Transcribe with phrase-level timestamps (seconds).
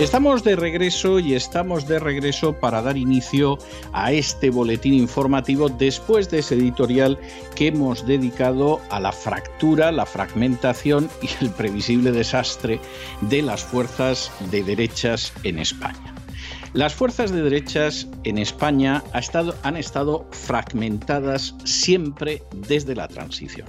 [0.00, 3.58] Estamos de regreso y estamos de regreso para dar inicio
[3.92, 7.16] a este boletín informativo después de ese editorial
[7.54, 12.80] que hemos dedicado a la fractura, la fragmentación y el previsible desastre
[13.20, 16.12] de las fuerzas de derechas en España.
[16.72, 19.04] Las fuerzas de derechas en España
[19.62, 23.68] han estado fragmentadas siempre desde la transición.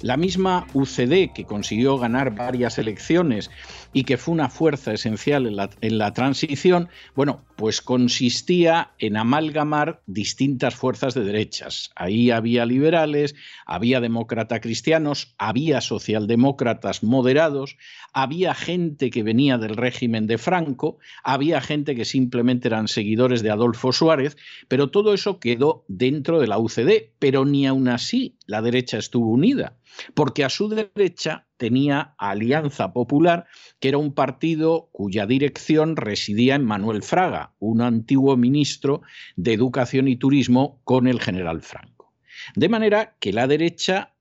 [0.00, 3.50] La misma UCD, que consiguió ganar varias elecciones
[3.92, 5.46] y que fue una fuerza esencial
[5.80, 11.90] en la, transición, bueno, pues consistía en amalgamar distintas fuerzas de derechas.
[11.96, 13.34] Ahí había liberales,
[13.66, 17.76] había demócrata cristianos, había socialdemócratas moderados,
[18.12, 23.50] había gente que venía del régimen de Franco, había gente que simplemente eran seguidores de
[23.50, 24.36] Adolfo Suárez,
[24.68, 29.28] pero todo eso quedó dentro de la UCD, pero ni aún así la derecha estuvo
[29.30, 29.74] unida
[30.14, 33.46] porque a su derecha tenía Alianza Popular,
[33.80, 39.02] que era un partido cuya dirección residía en Manuel Fraga, un antiguo ministro
[39.36, 42.12] de Educación y Turismo con el general Franco.
[42.54, 44.14] De manera que la derecha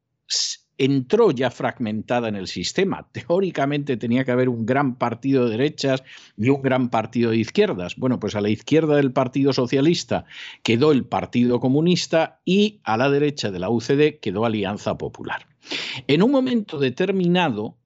[0.78, 3.10] entró ya fragmentada en el sistema.
[3.12, 6.04] Teóricamente tenía que haber un gran partido de derechas
[6.38, 7.95] y un gran partido de izquierdas.
[7.95, 10.26] Bueno, pues a la izquierda del Partido Socialista
[10.64, 15.48] quedó el Partido Comunista y a la derecha de la UCD quedó Alianza Popular.
[16.08, 17.78] En un momento determinado,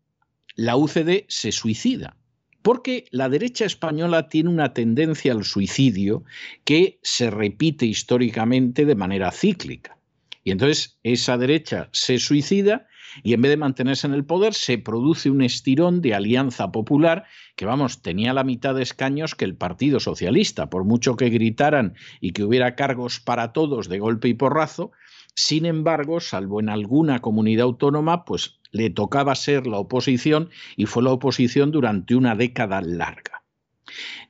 [0.56, 2.18] la UCD se suicida,
[2.62, 6.24] porque la derecha española tiene una tendencia al suicidio
[6.64, 9.98] que se repite históricamente de manera cíclica.
[10.44, 12.88] Y entonces esa derecha se suicida
[13.24, 17.26] y en vez de mantenerse en el poder se produce un estirón de alianza popular
[17.56, 21.96] que, vamos, tenía la mitad de escaños que el Partido Socialista, por mucho que gritaran
[22.22, 24.92] y que hubiera cargos para todos de golpe y porrazo,
[25.36, 31.04] sin embargo, salvo en alguna comunidad autónoma, pues le tocaba ser la oposición y fue
[31.04, 33.44] la oposición durante una década larga.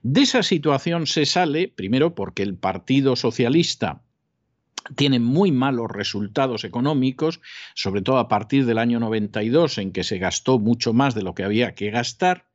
[0.01, 4.01] De esa situación se sale, primero porque el Partido Socialista
[4.95, 7.39] tiene muy malos resultados económicos,
[7.75, 11.35] sobre todo a partir del año 92, en que se gastó mucho más de lo
[11.35, 12.47] que había que gastar,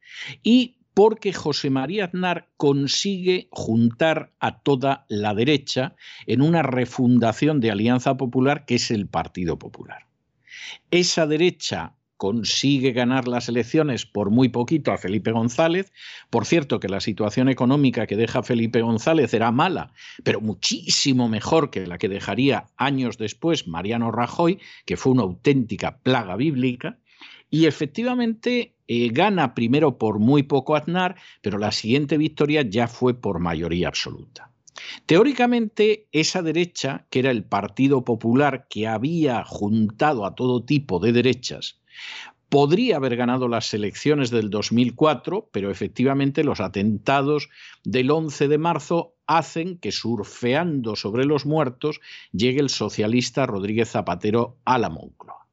[0.42, 5.94] y porque José María Aznar consigue juntar a toda la derecha
[6.26, 10.06] en una refundación de Alianza Popular que es el Partido Popular.
[10.90, 15.92] Esa derecha consigue ganar las elecciones por muy poquito a Felipe González.
[16.30, 19.92] Por cierto, que la situación económica que deja Felipe González era mala,
[20.24, 25.98] pero muchísimo mejor que la que dejaría años después Mariano Rajoy, que fue una auténtica
[25.98, 26.98] plaga bíblica.
[27.50, 33.14] Y efectivamente eh, gana primero por muy poco Aznar, pero la siguiente victoria ya fue
[33.14, 34.50] por mayoría absoluta.
[35.06, 41.12] Teóricamente, esa derecha, que era el Partido Popular que había juntado a todo tipo de
[41.12, 41.80] derechas,
[42.48, 47.48] podría haber ganado las elecciones del 2004, pero efectivamente los atentados
[47.84, 52.00] del 11 de marzo hacen que surfeando sobre los muertos
[52.32, 55.45] llegue el socialista Rodríguez Zapatero a la Moncloa.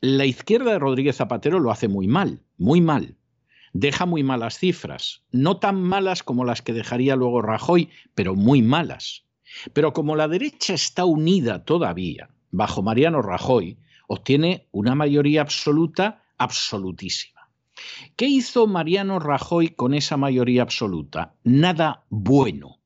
[0.00, 3.16] La izquierda de Rodríguez Zapatero lo hace muy mal, muy mal.
[3.72, 8.62] Deja muy malas cifras, no tan malas como las que dejaría luego Rajoy, pero muy
[8.62, 9.24] malas.
[9.72, 17.50] Pero como la derecha está unida todavía, bajo Mariano Rajoy, obtiene una mayoría absoluta absolutísima.
[18.16, 21.34] ¿Qué hizo Mariano Rajoy con esa mayoría absoluta?
[21.42, 22.78] Nada bueno.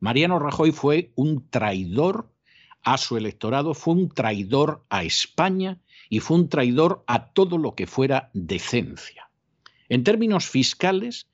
[0.00, 2.32] Mariano Rajoy fue un traidor
[2.82, 5.78] a su electorado, fue un traidor a España
[6.12, 9.30] y fue un traidor a todo lo que fuera decencia.
[9.88, 11.26] En términos fiscales,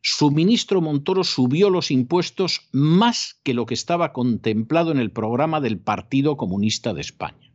[0.00, 5.60] su ministro Montoro subió los impuestos más que lo que estaba contemplado en el programa
[5.60, 7.52] del Partido Comunista de España.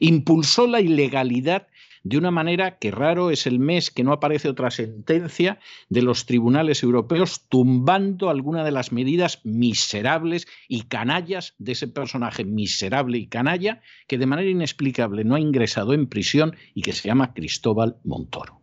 [0.00, 1.68] Impulsó la ilegalidad
[2.02, 5.58] de una manera que raro es el mes que no aparece otra sentencia
[5.88, 12.44] de los tribunales europeos tumbando alguna de las medidas miserables y canallas de ese personaje
[12.44, 17.08] miserable y canalla que de manera inexplicable no ha ingresado en prisión y que se
[17.08, 18.60] llama Cristóbal Montoro.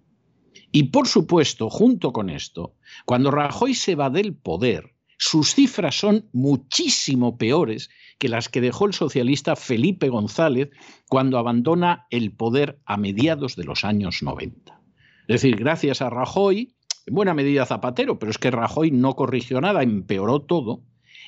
[0.71, 2.75] Y por supuesto, junto con esto,
[3.05, 8.85] cuando Rajoy se va del poder, sus cifras son muchísimo peores que las que dejó
[8.85, 10.69] el socialista Felipe González
[11.09, 14.79] cuando abandona el poder a mediados de los años 90.
[15.27, 16.75] Es decir, gracias a Rajoy,
[17.05, 20.83] en buena medida Zapatero, pero es que Rajoy no corrigió nada, empeoró todo,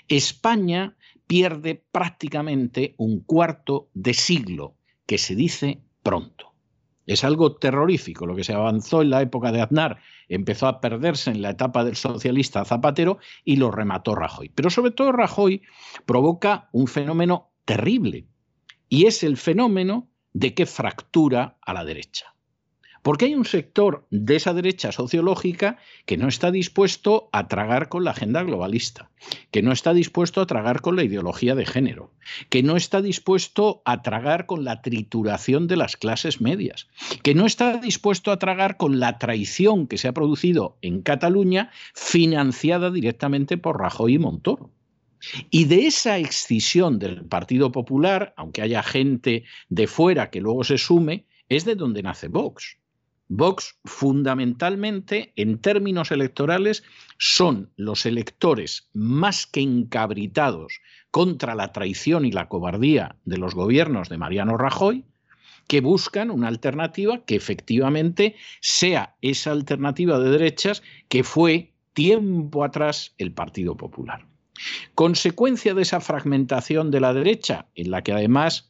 [0.08, 0.96] España
[1.28, 4.76] pierde prácticamente un cuarto de siglo,
[5.06, 6.49] que se dice pronto.
[7.10, 9.98] Es algo terrorífico lo que se avanzó en la época de Aznar,
[10.28, 14.50] empezó a perderse en la etapa del socialista Zapatero y lo remató Rajoy.
[14.50, 15.64] Pero sobre todo Rajoy
[16.06, 18.28] provoca un fenómeno terrible
[18.90, 22.36] y es el fenómeno de que fractura a la derecha.
[23.02, 28.04] Porque hay un sector de esa derecha sociológica que no está dispuesto a tragar con
[28.04, 29.10] la agenda globalista,
[29.52, 32.12] que no está dispuesto a tragar con la ideología de género,
[32.50, 36.88] que no está dispuesto a tragar con la trituración de las clases medias,
[37.24, 41.72] que no está dispuesto a tragar con la traición que se ha producido en Cataluña
[41.94, 44.72] financiada directamente por Rajoy y Montoro.
[45.50, 50.78] Y de esa excisión del Partido Popular, aunque haya gente de fuera que luego se
[50.78, 52.78] sume, es de donde nace Vox.
[53.32, 56.84] Vox fundamentalmente en términos electorales
[57.20, 60.82] son los electores más que encabritados
[61.12, 65.06] contra la traición y la cobardía de los gobiernos de Mariano Rajoy,
[65.68, 73.14] que buscan una alternativa que efectivamente sea esa alternativa de derechas que fue tiempo atrás
[73.20, 74.26] el Partido Popular.
[74.96, 78.69] Consecuencia de esa fragmentación de la derecha, en la que además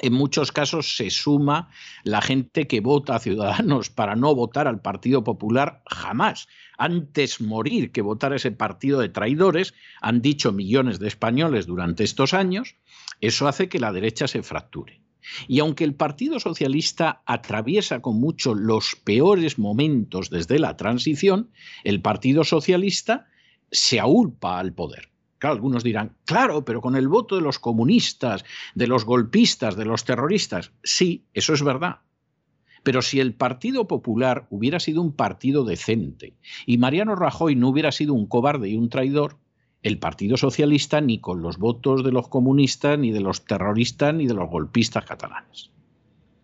[0.00, 1.70] en muchos casos se suma
[2.02, 6.48] la gente que vota a Ciudadanos para no votar al Partido Popular jamás.
[6.78, 12.04] Antes morir que votar a ese partido de traidores, han dicho millones de españoles durante
[12.04, 12.76] estos años,
[13.20, 15.00] eso hace que la derecha se fracture.
[15.48, 21.50] Y aunque el Partido Socialista atraviesa con mucho los peores momentos desde la transición,
[21.82, 23.26] el Partido Socialista
[23.70, 25.13] se aulpa al poder
[25.50, 28.44] algunos dirán, claro, pero con el voto de los comunistas,
[28.74, 30.72] de los golpistas, de los terroristas.
[30.82, 32.00] Sí, eso es verdad.
[32.82, 36.34] Pero si el Partido Popular hubiera sido un partido decente
[36.66, 39.38] y Mariano Rajoy no hubiera sido un cobarde y un traidor,
[39.82, 44.26] el Partido Socialista ni con los votos de los comunistas, ni de los terroristas, ni
[44.26, 45.70] de los golpistas catalanes.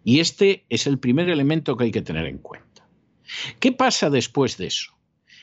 [0.05, 2.87] Y este es el primer elemento que hay que tener en cuenta.
[3.58, 4.93] ¿Qué pasa después de eso?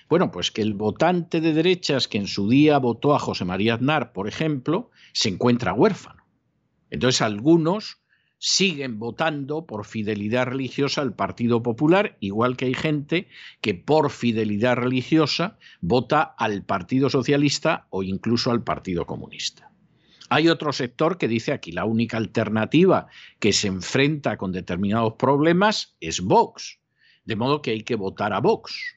[0.09, 3.74] Bueno, pues que el votante de derechas que en su día votó a José María
[3.74, 6.24] Aznar, por ejemplo, se encuentra huérfano.
[6.89, 8.01] Entonces algunos
[8.39, 13.27] siguen votando por fidelidad religiosa al Partido Popular, igual que hay gente
[13.62, 19.71] que por fidelidad religiosa vota al Partido Socialista o incluso al Partido Comunista.
[20.30, 23.07] Hay otro sector que dice aquí la única alternativa
[23.39, 26.80] que se enfrenta con determinados problemas es Vox,
[27.25, 28.96] de modo que hay que votar a Vox.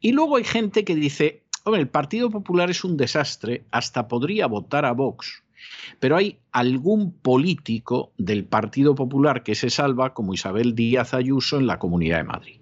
[0.00, 4.46] Y luego hay gente que dice, hombre, el Partido Popular es un desastre, hasta podría
[4.46, 5.42] votar a Vox.
[6.00, 11.66] Pero hay algún político del Partido Popular que se salva, como Isabel Díaz Ayuso en
[11.66, 12.60] la Comunidad de Madrid.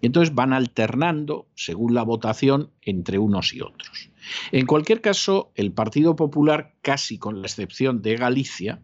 [0.00, 4.10] Y entonces van alternando, según la votación, entre unos y otros.
[4.52, 8.80] En cualquier caso, el Partido Popular, casi con la excepción de Galicia,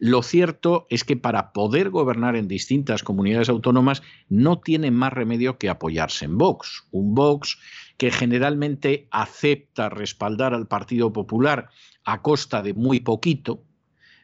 [0.00, 5.58] lo cierto es que para poder gobernar en distintas comunidades autónomas no tiene más remedio
[5.58, 6.84] que apoyarse en Vox.
[6.90, 7.58] Un Vox
[7.98, 11.68] que generalmente acepta respaldar al Partido Popular
[12.02, 13.62] a costa de muy poquito,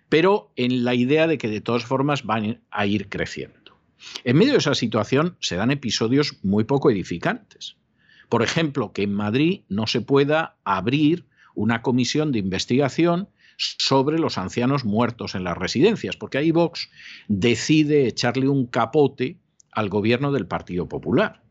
[0.08, 3.78] pero en la idea de que de todas formas van a ir creciendo.
[4.24, 7.76] En medio de esa situación se dan episodios muy poco edificantes.
[8.30, 14.38] Por ejemplo, que en Madrid no se pueda abrir una comisión de investigación sobre los
[14.38, 16.90] ancianos muertos en las residencias, porque ahí Vox
[17.28, 19.38] decide echarle un capote
[19.72, 21.42] al gobierno del Partido Popular.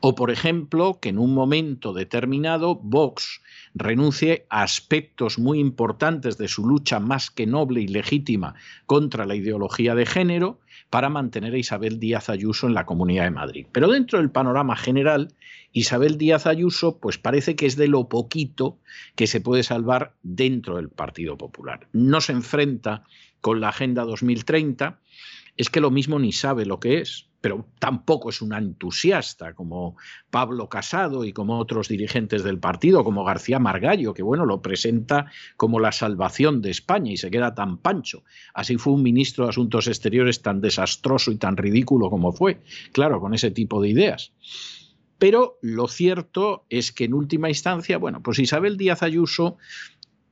[0.00, 3.40] O, por ejemplo, que en un momento determinado Vox
[3.74, 8.54] renuncie a aspectos muy importantes de su lucha más que noble y legítima
[8.86, 10.60] contra la ideología de género
[10.90, 13.66] para mantener a Isabel Díaz Ayuso en la Comunidad de Madrid.
[13.70, 15.32] Pero dentro del panorama general,
[15.72, 18.78] Isabel Díaz Ayuso, pues parece que es de lo poquito
[19.14, 21.86] que se puede salvar dentro del Partido Popular.
[21.92, 23.04] No se enfrenta
[23.40, 24.98] con la Agenda 2030,
[25.56, 29.96] es que lo mismo ni sabe lo que es pero tampoco es una entusiasta como
[30.30, 35.30] Pablo Casado y como otros dirigentes del partido, como García Margallo, que bueno, lo presenta
[35.56, 38.24] como la salvación de España y se queda tan pancho.
[38.54, 42.60] Así fue un ministro de Asuntos Exteriores tan desastroso y tan ridículo como fue,
[42.92, 44.32] claro, con ese tipo de ideas.
[45.18, 49.58] Pero lo cierto es que en última instancia, bueno, pues Isabel Díaz Ayuso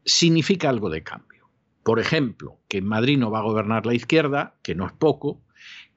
[0.05, 1.51] significa algo de cambio.
[1.83, 5.43] Por ejemplo, que en Madrid no va a gobernar la izquierda, que no es poco,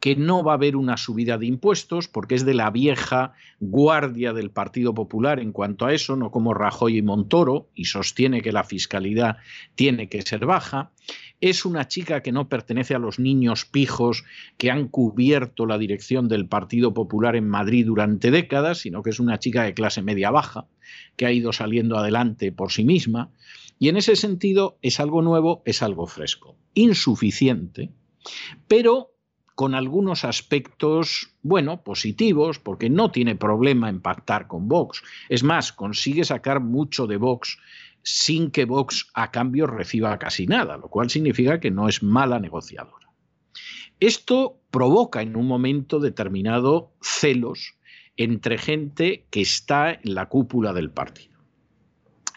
[0.02, 4.34] que no va a haber una subida de impuestos porque es de la vieja guardia
[4.34, 8.52] del Partido Popular en cuanto a eso, no como Rajoy y Montoro, y sostiene que
[8.52, 9.38] la fiscalidad
[9.76, 10.92] tiene que ser baja.
[11.40, 14.26] Es una chica que no pertenece a los niños pijos
[14.58, 19.20] que han cubierto la dirección del Partido Popular en Madrid durante décadas, sino que es
[19.20, 20.66] una chica de clase media baja,
[21.16, 23.30] que ha ido saliendo adelante por sí misma
[23.78, 26.56] Y en ese sentido es algo nuevo, es algo fresco.
[26.74, 27.92] Insuficiente,
[28.68, 29.11] pero
[29.62, 35.04] con algunos aspectos, bueno, positivos, porque no tiene problema en pactar con Vox.
[35.30, 37.60] Es más, consigue sacar mucho de Vox
[38.02, 42.40] sin que Vox a cambio reciba casi nada, lo cual significa que no es mala
[42.40, 43.12] negociadora.
[44.00, 47.76] Esto provoca en un momento determinado celos
[48.18, 51.38] entre gente que está en la cúpula del partido.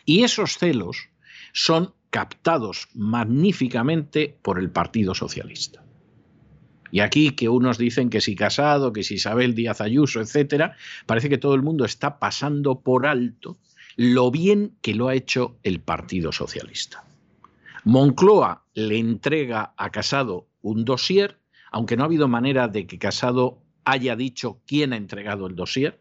[0.05, 1.09] Y esos celos
[1.55, 5.84] son captados magníficamente por el Partido Socialista.
[6.95, 11.29] Y aquí que unos dicen que si Casado, que si Isabel Díaz Ayuso, etcétera, parece
[11.29, 13.59] que todo el mundo está pasando por alto
[13.97, 17.03] lo bien que lo ha hecho el Partido Socialista.
[17.83, 21.37] Moncloa le entrega a Casado un dossier,
[21.73, 25.99] aunque no ha habido manera de que Casado haya dicho quién ha entregado el dossier.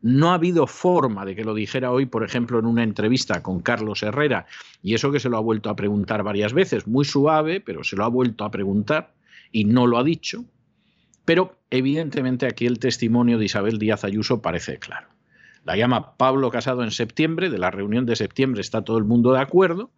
[0.00, 3.60] No ha habido forma de que lo dijera hoy, por ejemplo, en una entrevista con
[3.60, 4.46] Carlos Herrera,
[4.82, 7.96] y eso que se lo ha vuelto a preguntar varias veces, muy suave, pero se
[7.96, 9.15] lo ha vuelto a preguntar
[9.52, 10.44] y no lo ha dicho,
[11.24, 15.08] pero evidentemente aquí el testimonio de Isabel Díaz Ayuso parece claro.
[15.64, 19.32] La llama Pablo Casado en septiembre, de la reunión de septiembre está todo el mundo
[19.32, 19.90] de acuerdo.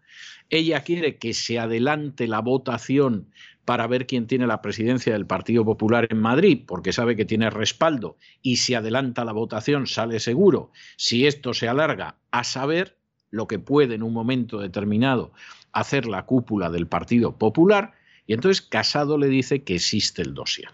[0.48, 3.28] Ella quiere que se adelante la votación
[3.66, 7.50] para ver quién tiene la presidencia del Partido Popular en Madrid, porque sabe que tiene
[7.50, 10.72] respaldo y si adelanta la votación sale seguro.
[10.96, 12.96] Si esto se alarga, a saber
[13.30, 15.32] lo que puede en un momento determinado
[15.72, 17.92] hacer la cúpula del Partido Popular,
[18.28, 20.68] y entonces Casado le dice que existe el dossier.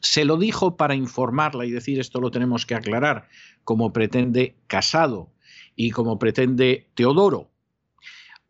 [0.00, 3.28] Se lo dijo para informarla y decir esto lo tenemos que aclarar,
[3.62, 5.32] como pretende Casado
[5.76, 7.52] y como pretende Teodoro.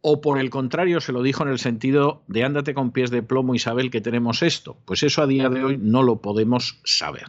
[0.01, 3.23] O por el contrario, se lo dijo en el sentido de ándate con pies de
[3.23, 4.79] plomo, Isabel, que tenemos esto.
[4.87, 7.27] Pues eso a día de hoy no lo podemos saber.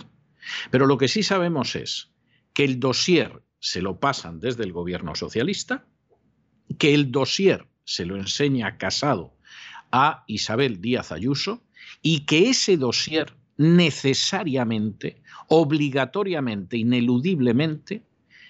[0.71, 2.11] Pero lo que sí sabemos es
[2.53, 5.85] que el dossier se lo pasan desde el gobierno socialista,
[6.79, 9.34] que el dossier se lo enseña Casado
[9.91, 11.61] a Isabel Díaz Ayuso
[12.01, 18.03] y que ese dossier necesariamente, obligatoriamente, ineludiblemente,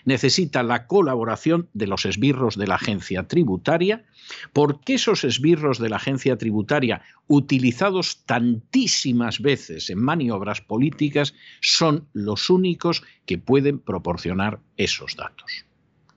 [0.06, 4.06] necesita la colaboración de los esbirros de la agencia tributaria,
[4.54, 12.50] porque esos esbirros de la agencia tributaria, utilizados tantísimas veces en maniobras políticas, son los
[12.50, 15.66] únicos que pueden proporcionar esos datos.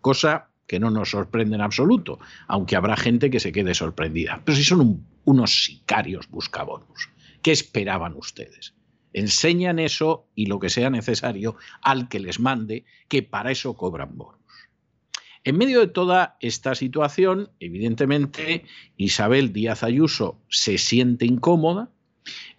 [0.02, 4.42] Cosa que no nos sorprende en absoluto, aunque habrá gente que se quede sorprendida.
[4.44, 7.10] Pero si son unos sicarios buscabonus,
[7.42, 8.74] ¿qué esperaban ustedes?
[9.14, 14.16] Enseñan eso y lo que sea necesario al que les mande, que para eso cobran
[14.16, 14.38] bonus.
[15.42, 18.66] En medio de toda esta situación, evidentemente,
[18.98, 21.88] Isabel Díaz Ayuso se siente incómoda.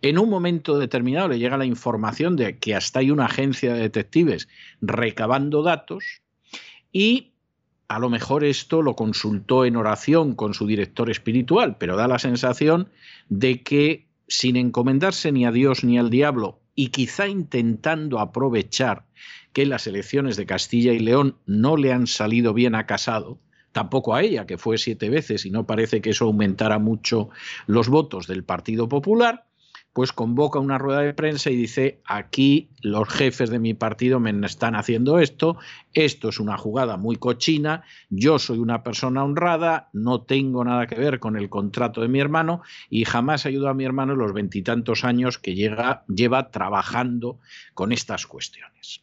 [0.02, 3.82] En un momento determinado le llega la información de que hasta hay una agencia de
[3.82, 4.48] detectives
[4.82, 6.24] recabando datos
[6.92, 7.34] y
[7.90, 12.20] a lo mejor esto lo consultó en oración con su director espiritual, pero da la
[12.20, 12.90] sensación
[13.30, 19.06] de que sin encomendarse ni a Dios ni al diablo y quizá intentando aprovechar
[19.54, 23.40] que las elecciones de Castilla y León no le han salido bien a Casado,
[23.72, 27.32] tampoco a ella, que fue siete veces y no parece que eso aumentara mucho
[27.66, 29.49] los votos del Partido Popular,
[29.94, 34.30] pues convoca una rueda de prensa y dice, aquí los jefes de mi partido me
[34.46, 35.58] están haciendo esto,
[35.94, 40.96] esto es una jugada muy cochina, yo soy una persona honrada, no tengo nada que
[40.96, 44.34] ver con el contrato de mi hermano y jamás ayudo a mi hermano en los
[44.34, 47.40] veintitantos años que llega, lleva trabajando
[47.74, 49.02] con estas cuestiones.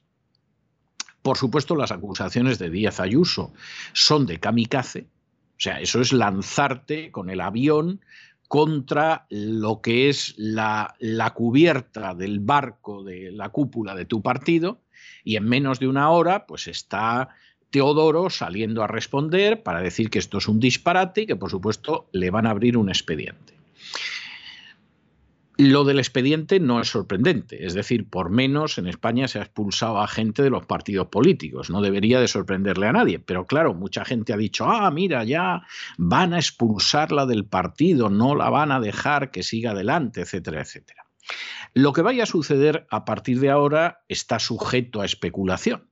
[1.21, 3.53] Por supuesto, las acusaciones de Díaz Ayuso
[3.93, 5.09] son de kamikaze,
[5.57, 8.01] o sea, eso es lanzarte con el avión
[8.49, 14.81] contra lo que es la, la, cubierta del barco de la cúpula de tu partido
[15.25, 17.31] y en menos de una hora pues está
[17.71, 22.09] Teodoro saliendo a responder para decir que esto es un disparate y que por supuesto
[22.13, 23.55] le van a abrir un expediente.
[25.59, 30.01] Lo del expediente no es sorprendente, es decir, por menos en España se ha expulsado
[30.01, 34.05] a gente de los partidos políticos, no debería de sorprenderle a nadie, pero claro, mucha
[34.05, 35.63] gente ha dicho, ah, mira, ya
[35.97, 41.07] van a expulsarla del partido, no la van a dejar que siga adelante, etcétera, etcétera.
[41.73, 45.91] Lo que vaya a suceder a partir de ahora está sujeto a especulación.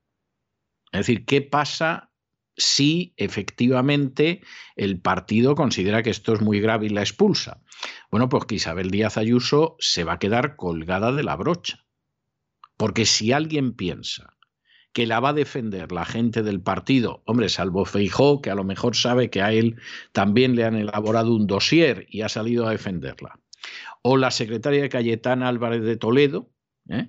[0.92, 2.11] Es decir, ¿qué pasa
[2.57, 4.43] si efectivamente
[4.77, 7.63] el partido considera que esto es muy grave y la expulsa.
[8.11, 11.85] Bueno, pues que Isabel Díaz Ayuso se va a quedar colgada de la brocha.
[12.77, 14.37] Porque si alguien piensa
[14.93, 18.65] que la va a defender la gente del partido, hombre, salvo Feijó, que a lo
[18.65, 19.77] mejor sabe que a él
[20.13, 23.41] también le han elaborado un dossier y ha salido a defenderla,
[24.03, 26.53] o la secretaria de Cayetana Álvarez de Toledo,
[26.89, 27.09] ¿eh?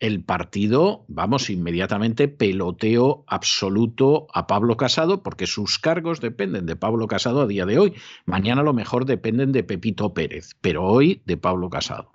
[0.00, 7.06] El partido, vamos, inmediatamente peloteo absoluto a Pablo Casado, porque sus cargos dependen de Pablo
[7.06, 7.92] Casado a día de hoy.
[8.24, 12.12] Mañana a lo mejor dependen de Pepito Pérez, pero hoy de Pablo Casado.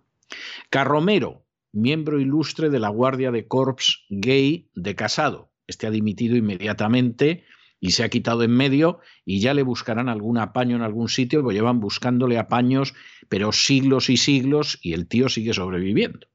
[0.72, 5.52] Carromero, miembro ilustre de la Guardia de Corps Gay de Casado.
[5.68, 7.44] Este ha dimitido inmediatamente
[7.80, 11.44] y se ha quitado en medio y ya le buscarán algún apaño en algún sitio,
[11.44, 12.96] lo llevan buscándole apaños,
[13.30, 16.28] pero siglos y siglos y el tío sigue sobreviviendo.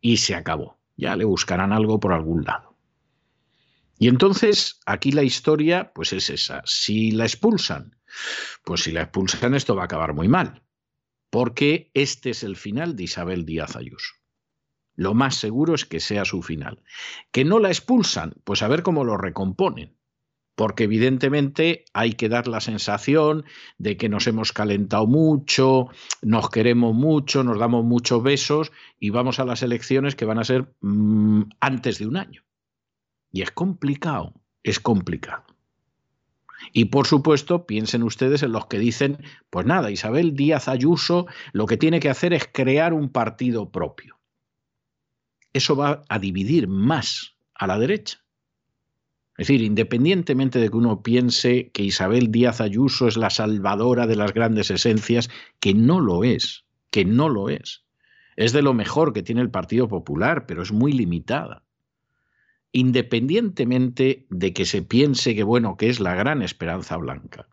[0.00, 2.76] Y se acabó ya le buscarán algo por algún lado.
[3.98, 6.62] Y entonces aquí la historia pues es esa.
[6.66, 7.96] Si la expulsan,
[8.64, 10.62] pues si la expulsan esto va a acabar muy mal,
[11.30, 14.14] porque este es el final de Isabel Díaz Ayuso.
[14.94, 16.82] Lo más seguro es que sea su final.
[17.30, 19.97] Que no la expulsan, pues a ver cómo lo recomponen
[20.58, 23.44] porque evidentemente hay que dar la sensación
[23.78, 25.86] de que nos hemos calentado mucho,
[26.20, 30.44] nos queremos mucho, nos damos muchos besos y vamos a las elecciones que van a
[30.44, 32.42] ser mm, antes de un año.
[33.30, 34.34] Y es complicado,
[34.64, 35.44] es complicado.
[36.72, 39.18] Y por supuesto, piensen ustedes en los que dicen,
[39.50, 44.18] pues nada, Isabel Díaz Ayuso lo que tiene que hacer es crear un partido propio.
[45.52, 48.24] Eso va a dividir más a la derecha.
[49.38, 54.16] Es decir, independientemente de que uno piense que Isabel Díaz Ayuso es la salvadora de
[54.16, 55.30] las grandes esencias,
[55.60, 57.84] que no lo es, que no lo es.
[58.34, 61.62] Es de lo mejor que tiene el Partido Popular, pero es muy limitada.
[62.72, 67.46] Independientemente de que se piense que bueno, que es la gran esperanza blanca.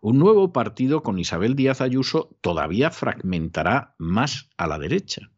[0.00, 5.32] Un nuevo partido con Isabel Díaz Ayuso todavía fragmentará más a la derecha.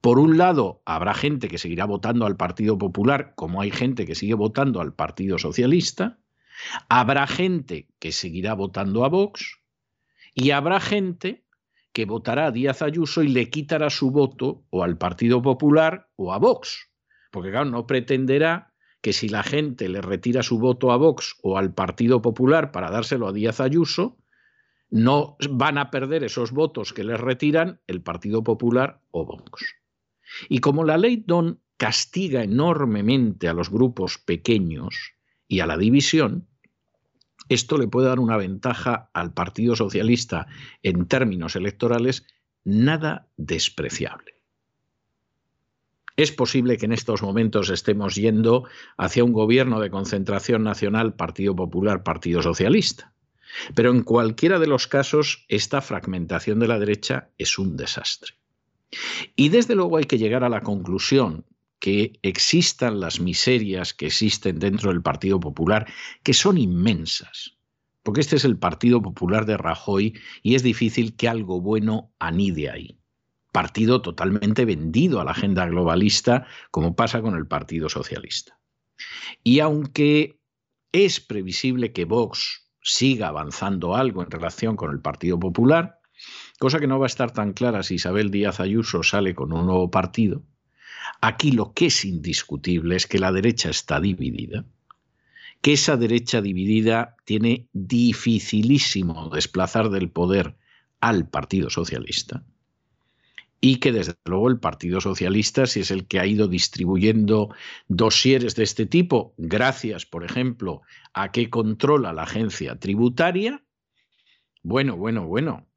[0.00, 4.14] Por un lado, habrá gente que seguirá votando al Partido Popular, como hay gente que
[4.14, 6.18] sigue votando al Partido Socialista.
[6.88, 9.60] Habrá gente que seguirá votando a Vox.
[10.34, 11.44] Y habrá gente
[11.92, 16.32] que votará a Díaz Ayuso y le quitará su voto o al Partido Popular o
[16.32, 16.90] a Vox.
[17.32, 21.58] Porque, claro, no pretenderá que si la gente le retira su voto a Vox o
[21.58, 24.16] al Partido Popular para dárselo a Díaz Ayuso,
[24.90, 29.78] no van a perder esos votos que les retiran el Partido Popular o Vox.
[30.48, 35.14] Y como la ley Don castiga enormemente a los grupos pequeños
[35.46, 36.48] y a la división,
[37.48, 40.46] esto le puede dar una ventaja al Partido Socialista
[40.82, 42.26] en términos electorales
[42.64, 44.34] nada despreciable.
[46.16, 48.64] Es posible que en estos momentos estemos yendo
[48.96, 53.14] hacia un gobierno de concentración nacional Partido Popular, Partido Socialista.
[53.74, 58.37] Pero en cualquiera de los casos, esta fragmentación de la derecha es un desastre.
[59.36, 61.44] Y desde luego hay que llegar a la conclusión
[61.78, 65.86] que existan las miserias que existen dentro del Partido Popular,
[66.22, 67.56] que son inmensas,
[68.02, 72.70] porque este es el Partido Popular de Rajoy y es difícil que algo bueno anide
[72.70, 72.98] ahí.
[73.52, 78.58] Partido totalmente vendido a la agenda globalista, como pasa con el Partido Socialista.
[79.42, 80.38] Y aunque
[80.92, 85.97] es previsible que Vox siga avanzando algo en relación con el Partido Popular,
[86.58, 89.66] cosa que no va a estar tan clara si Isabel Díaz Ayuso sale con un
[89.66, 90.42] nuevo partido.
[91.20, 94.64] Aquí lo que es indiscutible es que la derecha está dividida,
[95.62, 100.56] que esa derecha dividida tiene dificilísimo desplazar del poder
[101.00, 102.44] al Partido Socialista
[103.60, 107.52] y que desde luego el Partido Socialista, si es el que ha ido distribuyendo
[107.88, 113.64] dosieres de este tipo, gracias, por ejemplo, a que controla la agencia tributaria,
[114.62, 115.67] bueno, bueno, bueno,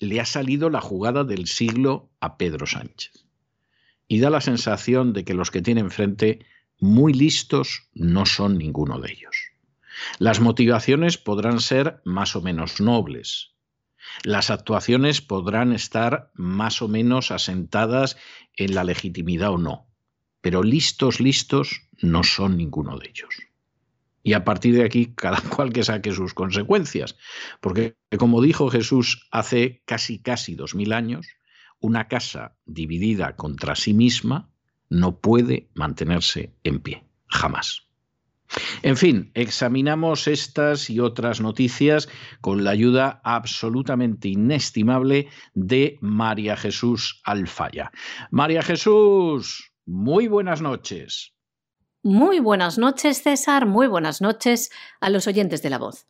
[0.00, 3.24] le ha salido la jugada del siglo a Pedro Sánchez.
[4.08, 6.44] Y da la sensación de que los que tienen frente
[6.80, 9.52] muy listos no son ninguno de ellos.
[10.18, 13.52] Las motivaciones podrán ser más o menos nobles.
[14.24, 18.16] Las actuaciones podrán estar más o menos asentadas
[18.56, 19.86] en la legitimidad o no.
[20.40, 23.49] Pero listos, listos no son ninguno de ellos
[24.22, 27.16] y a partir de aquí cada cual que saque sus consecuencias.
[27.60, 31.26] Porque, como dijo Jesús hace casi, casi dos mil años,
[31.80, 34.50] una casa dividida contra sí misma
[34.88, 37.86] no puede mantenerse en pie, jamás.
[38.82, 42.08] En fin, examinamos estas y otras noticias
[42.40, 47.92] con la ayuda absolutamente inestimable de María Jesús Alfaya.
[48.32, 51.34] María Jesús, muy buenas noches.
[52.02, 53.66] Muy buenas noches, César.
[53.66, 56.06] Muy buenas noches a los oyentes de la voz.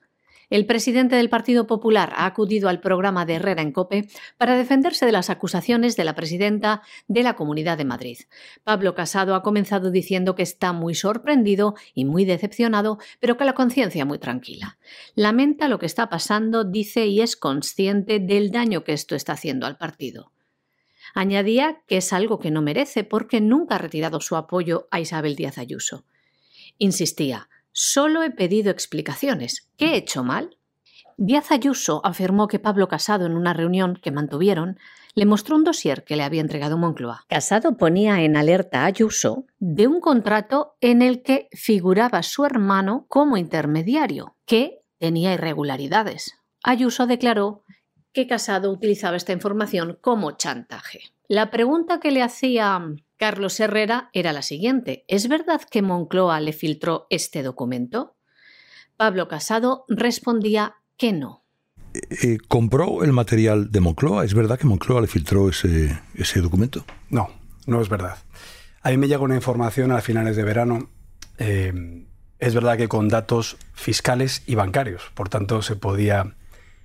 [0.49, 4.07] El presidente del Partido Popular ha acudido al programa de Herrera en Cope
[4.39, 8.19] para defenderse de las acusaciones de la presidenta de la Comunidad de Madrid.
[8.63, 13.55] Pablo Casado ha comenzado diciendo que está muy sorprendido y muy decepcionado, pero que la
[13.55, 14.79] conciencia muy tranquila.
[15.17, 19.67] Lamenta lo que está pasando, dice, y es consciente del daño que esto está haciendo
[19.67, 20.31] al partido.
[21.15, 25.37] Añadía que es algo que no merece porque nunca ha retirado su apoyo a Isabel
[25.37, 26.05] Díaz Ayuso.
[26.79, 29.69] Insistía, solo he pedido explicaciones.
[29.77, 30.57] ¿Qué he hecho mal?
[31.17, 34.79] Díaz Ayuso afirmó que Pablo Casado en una reunión que mantuvieron
[35.15, 37.25] le mostró un dossier que le había entregado Moncloa.
[37.29, 43.07] Casado ponía en alerta a Ayuso de un contrato en el que figuraba su hermano
[43.09, 46.39] como intermediario, que tenía irregularidades.
[46.63, 47.65] Ayuso declaró
[48.13, 51.01] que Casado utilizaba esta información como chantaje.
[51.29, 52.81] La pregunta que le hacía
[53.17, 55.05] Carlos Herrera era la siguiente.
[55.07, 58.17] ¿Es verdad que Moncloa le filtró este documento?
[58.97, 61.45] Pablo Casado respondía que no.
[61.93, 64.25] Eh, ¿Compró el material de Moncloa?
[64.25, 66.85] ¿Es verdad que Moncloa le filtró ese, ese documento?
[67.09, 67.31] No,
[67.67, 68.19] no es verdad.
[68.83, 70.91] A mí me llegó una información a finales de verano.
[71.39, 72.07] Eh,
[72.39, 75.11] es verdad que con datos fiscales y bancarios.
[75.15, 76.37] Por tanto, se podía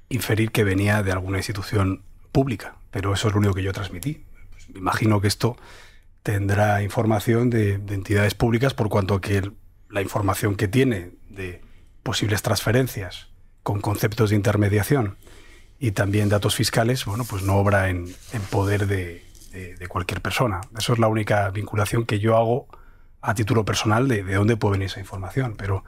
[0.09, 2.75] inferir que venía de alguna institución pública.
[2.91, 4.23] Pero eso es lo único que yo transmití.
[4.51, 5.57] Pues me imagino que esto
[6.23, 9.51] tendrá información de, de entidades públicas por cuanto que
[9.89, 11.61] la información que tiene de
[12.03, 13.27] posibles transferencias
[13.63, 15.17] con conceptos de intermediación
[15.79, 18.13] y también datos fiscales, bueno, pues no obra en,
[18.49, 19.23] poder de,
[19.89, 20.61] cualquier persona.
[20.77, 22.67] Eso es la única vinculación que yo hago
[23.21, 25.55] a título personal de, de dónde puede venir esa información.
[25.57, 25.83] Pero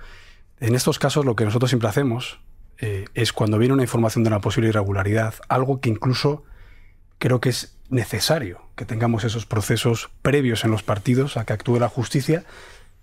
[0.59, 2.39] en estos casos lo que nosotros siempre hacemos
[2.79, 6.43] eh, es cuando viene una información de una posible irregularidad, algo que incluso
[7.17, 11.79] creo que es necesario que tengamos esos procesos previos en los partidos a que actúe
[11.79, 12.43] la justicia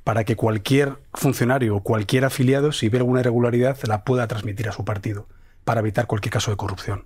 [0.05, 4.73] para que cualquier funcionario o cualquier afiliado, si ve alguna irregularidad, la pueda transmitir a
[4.73, 5.27] su partido,
[5.65, 7.05] para evitar cualquier caso de corrupción.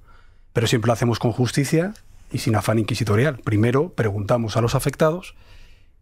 [0.52, 1.94] Pero siempre lo hacemos con justicia
[2.32, 3.38] y sin afán inquisitorial.
[3.38, 5.36] Primero preguntamos a los afectados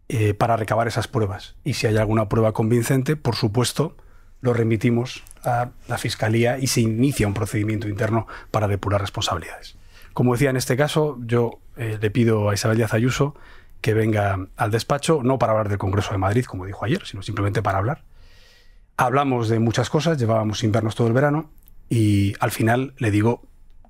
[0.09, 1.55] eh, para recabar esas pruebas.
[1.63, 3.95] Y si hay alguna prueba convincente, por supuesto,
[4.41, 9.75] lo remitimos a la Fiscalía y se inicia un procedimiento interno para depurar responsabilidades.
[10.13, 13.35] Como decía, en este caso, yo eh, le pido a Isabel Díaz Ayuso
[13.81, 17.21] que venga al despacho, no para hablar del Congreso de Madrid, como dijo ayer, sino
[17.21, 18.03] simplemente para hablar.
[18.97, 21.51] Hablamos de muchas cosas, llevábamos sin vernos todo el verano
[21.89, 23.43] y al final le digo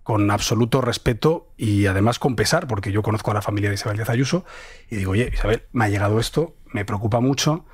[0.03, 3.97] con absoluto respeto y además con pesar, porque yo conozco a la familia de Isabel
[3.97, 4.45] Díaz Ayuso,
[4.89, 7.65] y digo, oye, Isabel, me ha llegado esto, me preocupa mucho,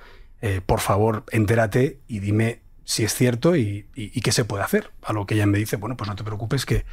[0.41, 3.87] eh, por favor, entérate y dime si es cierto y,
[4.23, 4.91] qué se puede hacer.
[5.03, 6.85] A lo que ella me dice, bueno, pues no te preocupes, que,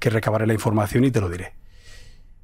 [0.00, 1.54] recabaré la información y te lo diré.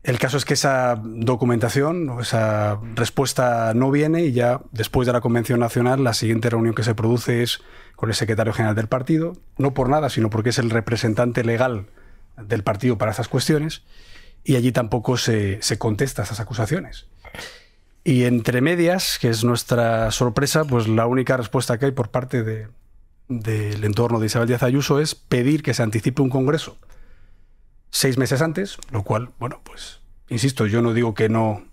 [0.05, 5.20] El caso es que esa documentación esa respuesta no viene y ya después de la
[5.20, 7.61] Convención Nacional la siguiente reunión que se produce es
[7.96, 11.87] con el secretario general del partido, no por nada, sino porque es el representante legal
[12.37, 13.83] del partido para esas cuestiones
[14.44, 17.09] y allí tampoco se, se contesta esas acusaciones.
[18.05, 22.44] Y entre medias, que es nuestra sorpresa, pues la única respuesta que hay por parte
[22.44, 22.68] de,
[23.28, 26.78] del entorno de Isabel Díaz Ayuso es pedir que se anticipe un congreso
[27.90, 31.64] seis meses antes, lo cual, bueno, pues, insisto, yo no digo que no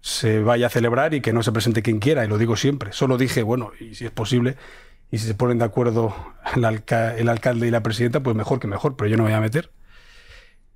[0.00, 2.92] se vaya a celebrar y que no se presente quien quiera, y lo digo siempre.
[2.92, 4.56] Solo dije, bueno, y si es posible,
[5.10, 6.14] y si se ponen de acuerdo
[6.56, 9.40] el, alcalde y la presidenta, pues mejor que mejor, pero yo no me voy a
[9.40, 9.70] meter.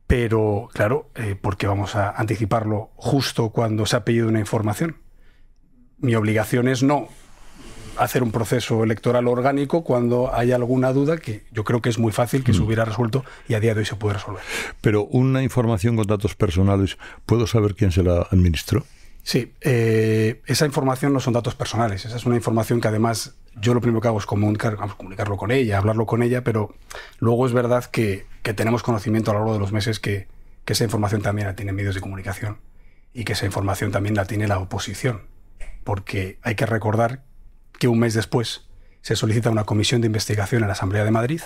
[0.07, 4.97] Pero, claro, eh, porque vamos a anticiparlo justo cuando se ha pedido una información.
[5.99, 7.09] Mi obligación es no
[7.99, 12.13] hacer un proceso electoral orgánico cuando hay alguna duda que yo creo que es muy
[12.13, 12.65] fácil que se mm.
[12.65, 14.43] hubiera resuelto y a día de hoy se puede resolver.
[14.81, 18.85] Pero una información con datos personales, ¿puedo saber quién se la administró?
[19.23, 23.75] Sí, eh, esa información no son datos personales, esa es una información que además yo
[23.75, 26.75] lo primero que hago es comunicar, comunicarlo con ella, hablarlo con ella, pero
[27.19, 30.27] luego es verdad que, tenemos conocimiento a lo largo de los meses que,
[30.65, 32.57] que esa información también la tienen medios de comunicación
[33.13, 35.25] y que esa información también la tiene la oposición,
[35.85, 37.28] porque hay que recordar
[37.79, 38.63] que un mes después
[39.03, 41.41] se solicita una comisión de investigación en la Asamblea de Madrid,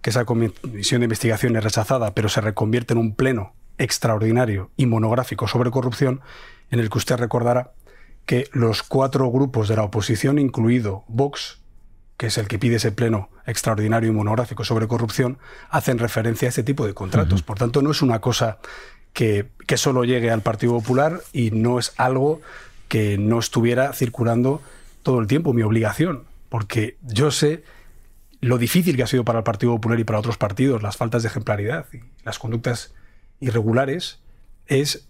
[0.00, 4.86] que esa comisión de investigación es rechazada, pero se reconvierte en un pleno extraordinario y
[4.86, 6.20] monográfico sobre corrupción,
[6.70, 7.72] en el que usted recordará
[8.26, 11.60] que los cuatro grupos de la oposición, incluido Vox,
[12.16, 16.50] que es el que pide ese pleno extraordinario y monográfico sobre corrupción, hacen referencia a
[16.50, 17.42] este tipo de contratos.
[17.42, 18.58] Por tanto, no es una cosa
[19.12, 22.40] que, que solo llegue al Partido Popular y no es algo
[22.88, 24.62] que no estuviera circulando
[25.04, 27.62] todo el tiempo, mi obligación, porque yo sé
[28.40, 31.22] lo difícil que ha sido para el Partido Popular y para otros partidos las faltas
[31.22, 32.92] de ejemplaridad y las conductas
[33.40, 34.20] irregulares,
[34.66, 35.08] es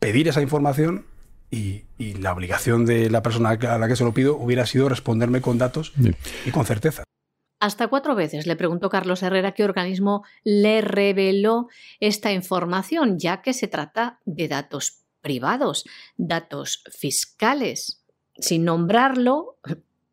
[0.00, 1.06] pedir esa información
[1.50, 5.40] y, la obligación de la persona a la que se lo pido hubiera sido responderme
[5.40, 5.92] con datos
[6.44, 7.04] y con certeza.
[7.60, 11.68] Hasta cuatro veces le preguntó Carlos Herrera qué organismo le reveló
[12.00, 15.84] esta información, ya que se trata de datos privados,
[16.16, 17.97] datos fiscales
[18.38, 19.56] sin nombrarlo,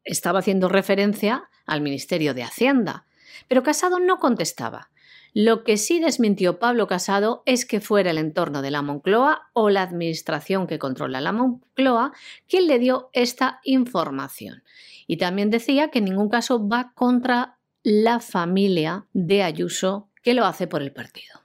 [0.04, 3.06] estaba haciendo referencia al Ministerio de Hacienda.
[3.48, 4.90] Pero Casado no contestaba.
[5.34, 9.70] Lo que sí desmintió Pablo Casado es que fuera el entorno de la Moncloa o
[9.70, 12.14] la administración que controla la Moncloa
[12.48, 14.64] quien le dio esta información.
[15.08, 20.46] Y también decía que en ningún caso va contra la familia de Ayuso, que lo
[20.46, 21.45] hace por el partido.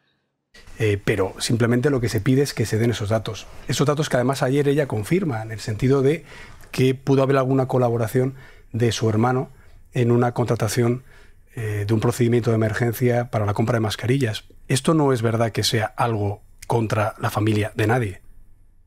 [0.83, 3.47] Eh, pero simplemente lo que se pide es que se den esos datos.
[3.69, 6.25] Esos datos que además ayer ella confirma, en el sentido de
[6.71, 8.35] que pudo haber alguna colaboración
[8.73, 9.51] de su hermano
[9.93, 11.03] en una contratación
[11.55, 14.45] eh, de un procedimiento de emergencia para la compra de mascarillas.
[14.69, 18.23] Esto no es verdad que sea algo contra la familia de nadie.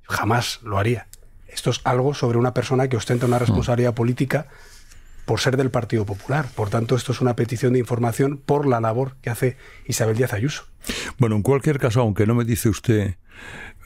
[0.02, 1.06] Jamás lo haría.
[1.48, 4.48] Esto es algo sobre una persona que ostenta una responsabilidad política
[5.26, 6.48] por ser del Partido Popular.
[6.56, 9.58] Por tanto, esto es una petición de información por la labor que hace
[9.88, 10.66] Isabel Díaz Ayuso.
[11.18, 13.16] Bueno, en cualquier caso, aunque no me dice usted,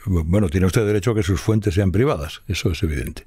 [0.06, 3.24] bueno, tiene usted derecho a que sus fuentes sean privadas, eso es evidente.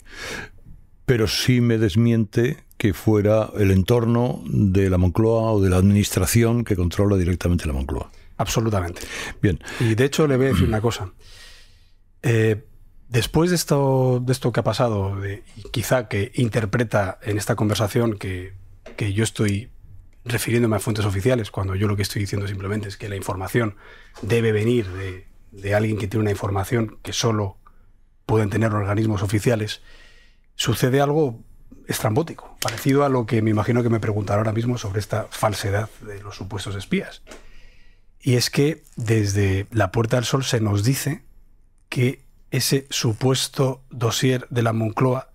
[1.06, 6.64] Pero sí me desmiente que fuera el entorno de la Moncloa o de la administración
[6.64, 8.12] que controla directamente la Moncloa.
[8.38, 9.02] Absolutamente.
[9.42, 9.60] Bien.
[9.80, 11.12] Y de hecho le voy a decir una cosa.
[12.24, 12.64] Eh,
[13.12, 15.18] Después de esto, de esto que ha pasado,
[15.72, 18.54] quizá que interpreta en esta conversación que,
[19.14, 19.70] yo estoy
[20.24, 23.76] refiriéndome a fuentes oficiales, cuando yo lo que estoy diciendo simplemente es que la información
[24.22, 27.58] debe venir de, de alguien que tiene una información que solo
[28.26, 29.82] pueden tener organismos oficiales,
[30.56, 31.44] sucede algo
[31.90, 35.90] estrambótico, parecido a lo que me imagino que me preguntará ahora mismo sobre esta falsedad
[36.00, 37.24] de los supuestos espías.
[38.22, 41.26] Y es que desde la Puerta del Sol se nos dice
[41.90, 45.30] que ese supuesto dossier de la Moncloa,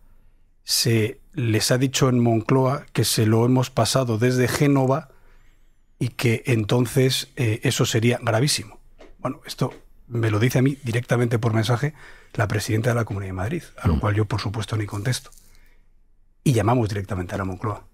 [0.64, 5.08] se les ha dicho en Moncloa que se lo hemos pasado desde Génova
[5.98, 8.78] y que entonces eh, eso sería gravísimo.
[9.18, 9.72] Bueno, esto
[10.08, 11.94] me lo dice a mí directamente por mensaje
[12.34, 14.00] la presidenta de la Comunidad de Madrid, a lo mm.
[14.00, 15.30] cual yo por supuesto ni contesto.
[16.44, 17.86] Y llamamos directamente a la Moncloa,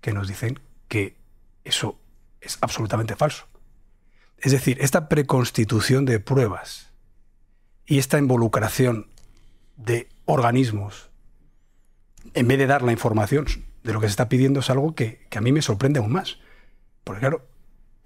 [0.00, 1.16] que nos dicen que
[1.64, 1.98] eso
[2.40, 3.46] es absolutamente falso.
[4.38, 6.91] Es decir, esta preconstitución de pruebas
[7.86, 9.06] y esta involucración
[9.76, 11.10] de organismos,
[12.34, 13.46] en vez de dar la información
[13.82, 16.38] de lo que se está pidiendo, es algo que, a mí me sorprende aún más.
[17.04, 17.46] Porque claro,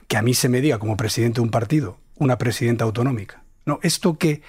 [0.08, 3.44] que a mí se me diga como presidente de un partido, una presidenta autonómica.
[3.66, 4.42] No, esto que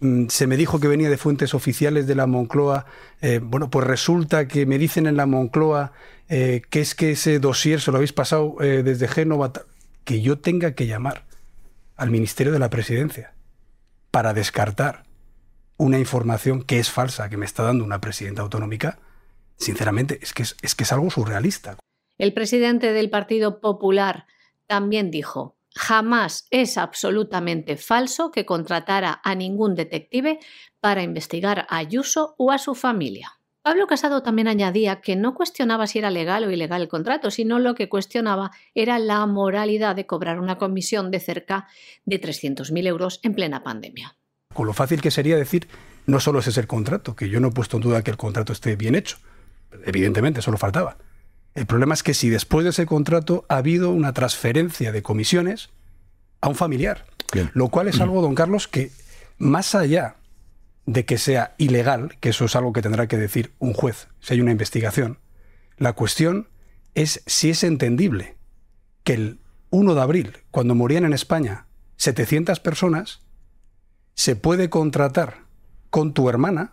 [0.00, 2.86] mm, se me dijo que venía de fuentes oficiales de la Moncloa,
[3.20, 5.92] eh, bueno, pues resulta que me dicen en la Moncloa
[6.28, 9.52] eh, que es que ese dossier se lo habéis pasado eh, desde Génova,
[10.04, 11.26] que yo tenga que llamar
[11.96, 13.34] al Ministerio de la Presidencia
[14.10, 15.04] para descartar
[15.76, 18.98] una información que es falsa, que me está dando una presidenta autonómica,
[19.56, 21.76] sinceramente, es que es, que es algo surrealista.
[22.18, 24.26] El presidente del Partido Popular
[24.66, 30.38] también dijo, jamás es absolutamente falso que contratara a ningún detective
[30.80, 33.39] para investigar a Ayuso o a su familia.
[33.62, 37.58] Pablo Casado también añadía que no cuestionaba si era legal o ilegal el contrato, sino
[37.58, 41.68] lo que cuestionaba era la moralidad de cobrar una comisión de cerca
[42.06, 44.16] de 300.000 euros en plena pandemia.
[44.54, 45.68] Con lo fácil que sería decir,
[46.06, 48.16] no solo ese es el contrato, que yo no he puesto en duda que el
[48.16, 49.18] contrato esté bien hecho.
[49.84, 50.96] Evidentemente, solo faltaba.
[51.54, 55.68] El problema es que si después de ese contrato ha habido una transferencia de comisiones
[56.40, 57.04] a un familiar,
[57.52, 58.90] lo cual es algo, don Carlos, que
[59.38, 60.16] más allá
[60.92, 64.34] de que sea ilegal, que eso es algo que tendrá que decir un juez si
[64.34, 65.18] hay una investigación,
[65.76, 66.48] la cuestión
[66.94, 68.36] es si es entendible
[69.04, 69.38] que el
[69.70, 73.20] 1 de abril, cuando morían en España 700 personas,
[74.14, 75.44] se puede contratar
[75.90, 76.72] con tu hermana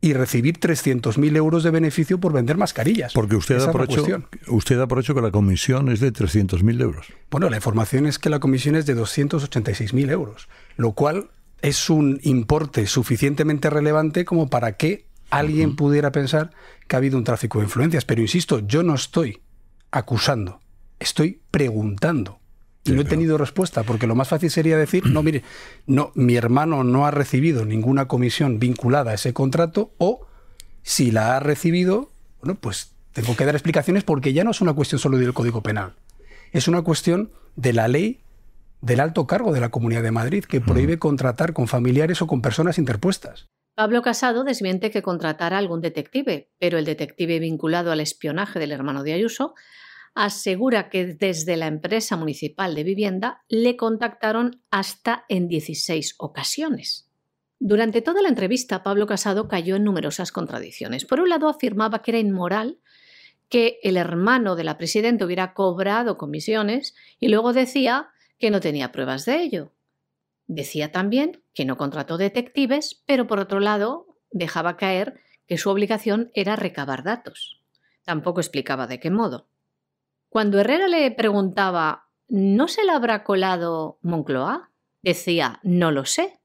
[0.00, 3.12] y recibir 300.000 euros de beneficio por vender mascarillas.
[3.12, 4.04] Porque usted da, por hecho,
[4.48, 7.06] usted da por hecho que la comisión es de 300.000 euros.
[7.30, 11.30] Bueno, la información es que la comisión es de 286.000 euros, lo cual
[11.62, 16.50] es un importe suficientemente relevante como para que alguien pudiera pensar
[16.86, 18.04] que ha habido un tráfico de influencias.
[18.04, 19.40] Pero insisto, yo no estoy
[19.90, 20.60] acusando,
[20.98, 22.38] estoy preguntando.
[22.84, 25.42] Y no he tenido respuesta, porque lo más fácil sería decir, no, mire,
[25.86, 30.28] no, mi hermano no ha recibido ninguna comisión vinculada a ese contrato, o
[30.84, 34.72] si la ha recibido, bueno, pues tengo que dar explicaciones porque ya no es una
[34.72, 35.94] cuestión solo del Código Penal,
[36.52, 38.20] es una cuestión de la ley
[38.80, 42.42] del alto cargo de la Comunidad de Madrid, que prohíbe contratar con familiares o con
[42.42, 43.46] personas interpuestas.
[43.74, 48.72] Pablo Casado desmiente que contratara a algún detective, pero el detective vinculado al espionaje del
[48.72, 49.54] hermano de Ayuso
[50.14, 57.10] asegura que desde la empresa municipal de vivienda le contactaron hasta en 16 ocasiones.
[57.58, 61.04] Durante toda la entrevista, Pablo Casado cayó en numerosas contradicciones.
[61.04, 62.78] Por un lado, afirmaba que era inmoral
[63.50, 68.92] que el hermano de la presidenta hubiera cobrado comisiones y luego decía que no tenía
[68.92, 69.72] pruebas de ello.
[70.46, 76.30] Decía también que no contrató detectives, pero por otro lado dejaba caer que su obligación
[76.34, 77.62] era recabar datos.
[78.04, 79.48] Tampoco explicaba de qué modo.
[80.28, 84.70] Cuando Herrera le preguntaba ¿no se le habrá colado Moncloa?
[85.02, 86.40] decía no lo sé,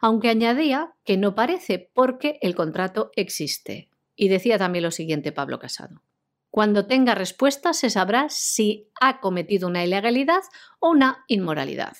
[0.00, 3.88] aunque añadía que no parece porque el contrato existe.
[4.16, 6.03] Y decía también lo siguiente Pablo Casado.
[6.54, 10.42] Cuando tenga respuesta se sabrá si ha cometido una ilegalidad
[10.78, 11.96] o una inmoralidad.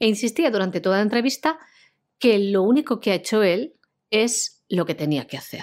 [0.00, 1.60] E insistía durante toda la entrevista
[2.18, 3.76] que lo único que ha hecho él
[4.10, 5.62] es lo que tenía que hacer.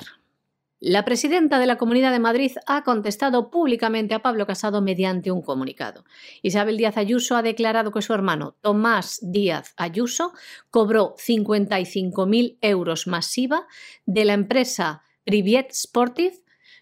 [0.80, 5.42] La presidenta de la Comunidad de Madrid ha contestado públicamente a Pablo Casado mediante un
[5.42, 6.06] comunicado.
[6.42, 10.32] Isabel Díaz Ayuso ha declarado que su hermano Tomás Díaz Ayuso
[10.70, 13.68] cobró 55.000 euros masiva
[14.06, 16.42] de la empresa Priviet Sportive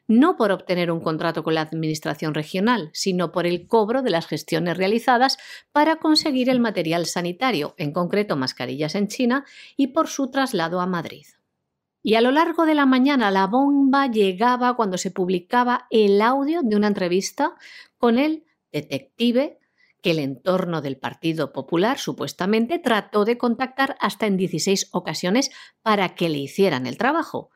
[0.09, 4.25] no por obtener un contrato con la Administración regional, sino por el cobro de las
[4.25, 5.37] gestiones realizadas
[5.71, 9.45] para conseguir el material sanitario, en concreto mascarillas en China,
[9.77, 11.27] y por su traslado a Madrid.
[12.01, 16.61] Y a lo largo de la mañana la bomba llegaba cuando se publicaba el audio
[16.63, 17.53] de una entrevista
[17.99, 19.59] con el detective
[20.01, 25.51] que el entorno del Partido Popular supuestamente trató de contactar hasta en 16 ocasiones
[25.83, 27.51] para que le hicieran el trabajo.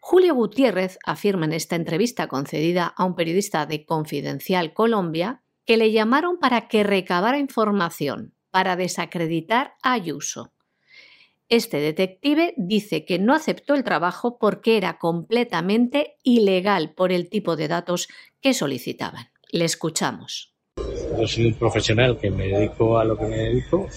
[0.00, 5.92] Julio Gutiérrez afirma en esta entrevista concedida a un periodista de Confidencial Colombia que le
[5.92, 10.52] llamaron para que recabara información para desacreditar a Ayuso.
[11.50, 17.56] Este detective dice que no aceptó el trabajo porque era completamente ilegal por el tipo
[17.56, 18.08] de datos
[18.40, 19.28] que solicitaban.
[19.50, 20.54] Le escuchamos.
[21.18, 23.88] Yo soy un profesional que me dedico a lo que me dedico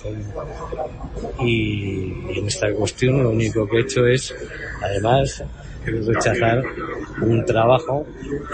[1.42, 4.34] y en esta cuestión lo único que he hecho es,
[4.82, 5.44] además,
[5.86, 6.63] rechazar
[7.22, 8.06] un trabajo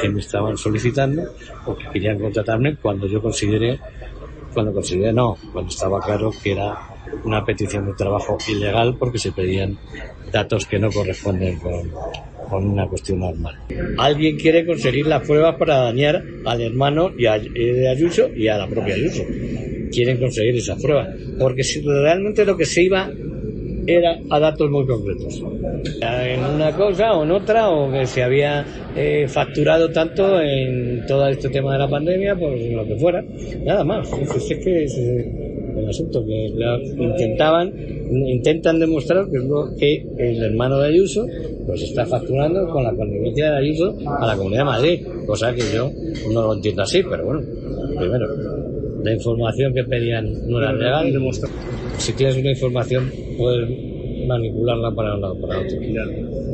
[0.02, 1.24] que me estaban solicitando
[1.66, 3.80] o que querían contratarme cuando yo consideré,
[4.54, 6.78] cuando consideré no, cuando estaba claro que era
[7.24, 9.78] una petición de trabajo ilegal porque se pedían
[10.32, 11.92] datos que no corresponden con,
[12.50, 13.58] una cuestión normal.
[13.98, 18.58] Alguien quiere conseguir las pruebas para dañar al hermano y a, de Ayuso y a
[18.58, 19.24] la propia Ayuso.
[19.92, 21.10] Quieren conseguir esas pruebas.
[21.38, 23.10] Porque si realmente lo que se iba
[23.88, 25.42] era a datos muy concretos.
[26.02, 31.28] En una cosa o en otra, o que se había eh, facturado tanto en todo
[31.28, 33.24] este tema de la pandemia, pues lo que fuera.
[33.64, 34.12] Nada más.
[34.12, 36.48] Es, que es, el asunto, que
[36.98, 37.72] intentaban,
[38.28, 41.26] intentan demostrar que es lo que el hermano de Ayuso
[41.66, 45.64] pues está facturando con la connivencia de Ayuso a la Comunidad de Madrid, cosa que
[45.74, 45.92] yo
[46.34, 47.42] no lo entiendo así, pero bueno,
[47.98, 48.26] primero,
[49.04, 51.14] la información que pedían no era legal.
[51.98, 53.70] Si tienes una información, puedes
[54.28, 55.78] manipularla para un lado para otro.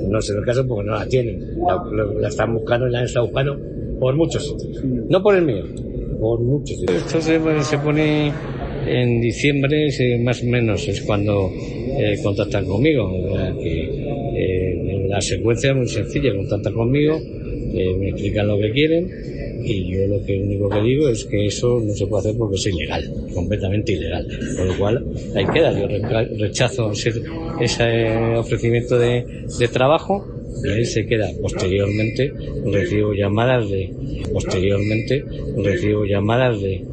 [0.10, 1.39] No sé el caso porque no la tienen.
[2.19, 3.58] La, están buscando y la han estado buscando
[3.99, 4.56] por muchos
[5.10, 5.63] No por el mío,
[6.19, 6.84] por muchos.
[6.84, 8.32] Esto se pone
[8.86, 9.88] en diciembre
[10.19, 11.49] más o menos es cuando
[11.97, 13.12] eh, contactan conmigo.
[13.60, 19.10] Eh, la secuencia es muy sencilla, contactan conmigo, eh, me explican lo que quieren
[19.63, 22.56] y yo lo que único que digo es que eso no se puede hacer porque
[22.56, 24.28] es ilegal, completamente ilegal.
[24.58, 25.88] Con lo cual ahí queda, yo
[26.38, 30.26] rechazo ese, ofrecimiento de, de trabajo
[30.63, 31.30] y ahí se queda.
[31.41, 32.32] Posteriormente
[32.65, 33.93] recibo llamadas de
[34.32, 35.23] posteriormente
[35.58, 36.84] recibo llamadas de,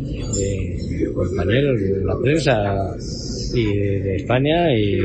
[1.14, 2.96] compañeros de la prensa
[3.54, 5.00] y de España y,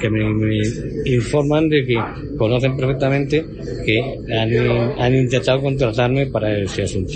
[0.00, 0.60] que me,
[1.06, 1.98] informan de que
[2.36, 3.44] conocen perfectamente
[3.84, 4.00] que
[4.98, 7.12] han, intentado contratarme para ese asunto.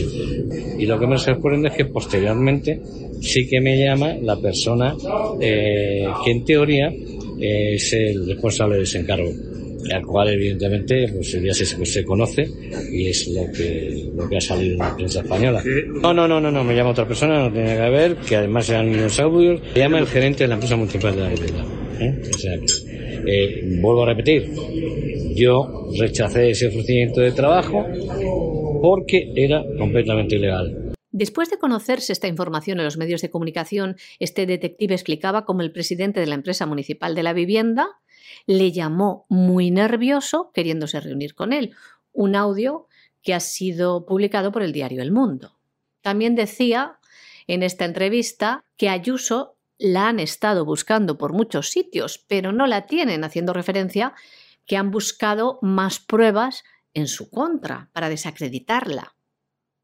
[0.79, 2.81] Y lo que me sorprende es que posteriormente
[3.21, 4.95] sí que me llama la persona
[5.41, 6.93] eh, que en teoría
[7.39, 9.31] es el responsable de ese encargo
[9.93, 12.49] al cual evidentemente pues ya se, se, conoce
[12.91, 15.63] y es lo que lo que ha salido en la prensa española.
[16.03, 18.69] No, no, no, no, no, me llama otra persona, no tiene que ver, que además
[18.69, 21.65] eran unos audios, me llama el gerente de la empresa municipal de la vivienda.
[22.01, 22.23] ¿eh?
[22.35, 22.57] O sea
[23.27, 24.53] eh, vuelvo a repetir,
[25.35, 27.85] yo rechacé ese ofrecimiento de trabajo
[28.81, 30.95] porque era completamente ilegal.
[31.11, 35.73] Después de conocerse esta información en los medios de comunicación, este detective explicaba cómo el
[35.73, 37.89] presidente de la empresa municipal de la vivienda
[38.47, 41.75] le llamó muy nervioso queriéndose reunir con él.
[42.13, 42.87] Un audio
[43.23, 45.59] que ha sido publicado por el diario El Mundo.
[46.01, 46.99] También decía
[47.49, 52.87] en esta entrevista que Ayuso la han estado buscando por muchos sitios, pero no la
[52.87, 54.15] tienen, haciendo referencia
[54.65, 56.65] que han buscado más pruebas
[56.95, 59.17] en su contra para desacreditarla.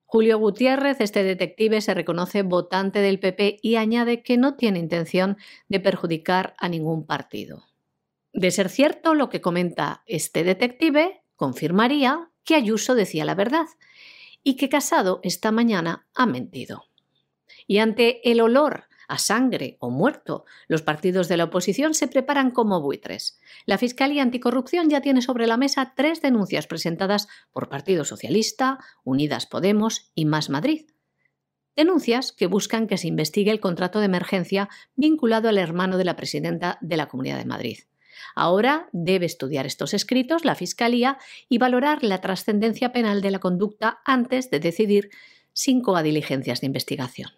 [0.04, 5.36] Julio Gutiérrez, este detective, se reconoce votante del PP y añade que no tiene intención
[5.68, 7.64] de perjudicar a ningún partido.
[8.32, 13.66] De ser cierto lo que comenta este detective, confirmaría que Ayuso decía la verdad
[14.42, 16.84] y que Casado esta mañana ha mentido.
[17.66, 22.50] Y ante el olor a sangre o muerto, los partidos de la oposición se preparan
[22.50, 23.38] como buitres.
[23.66, 29.46] La Fiscalía Anticorrupción ya tiene sobre la mesa tres denuncias presentadas por Partido Socialista, Unidas
[29.46, 30.86] Podemos y Más Madrid.
[31.76, 36.16] Denuncias que buscan que se investigue el contrato de emergencia vinculado al hermano de la
[36.16, 37.78] presidenta de la Comunidad de Madrid.
[38.34, 41.18] Ahora debe estudiar estos escritos la Fiscalía
[41.48, 45.10] y valorar la trascendencia penal de la conducta antes de decidir
[45.52, 47.30] sin coa diligencias de investigación.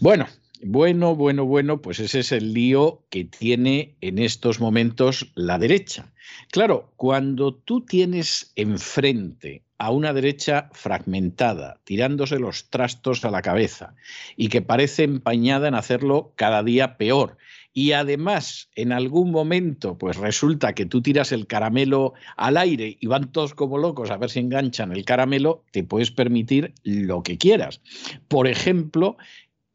[0.00, 0.26] Bueno,
[0.62, 6.12] bueno, bueno, bueno, pues ese es el lío que tiene en estos momentos la derecha.
[6.50, 13.94] Claro, cuando tú tienes enfrente a una derecha fragmentada, tirándose los trastos a la cabeza
[14.36, 17.36] y que parece empañada en hacerlo cada día peor.
[17.78, 23.06] Y además, en algún momento, pues resulta que tú tiras el caramelo al aire y
[23.06, 27.36] van todos como locos a ver si enganchan el caramelo, te puedes permitir lo que
[27.36, 27.82] quieras.
[28.28, 29.18] Por ejemplo,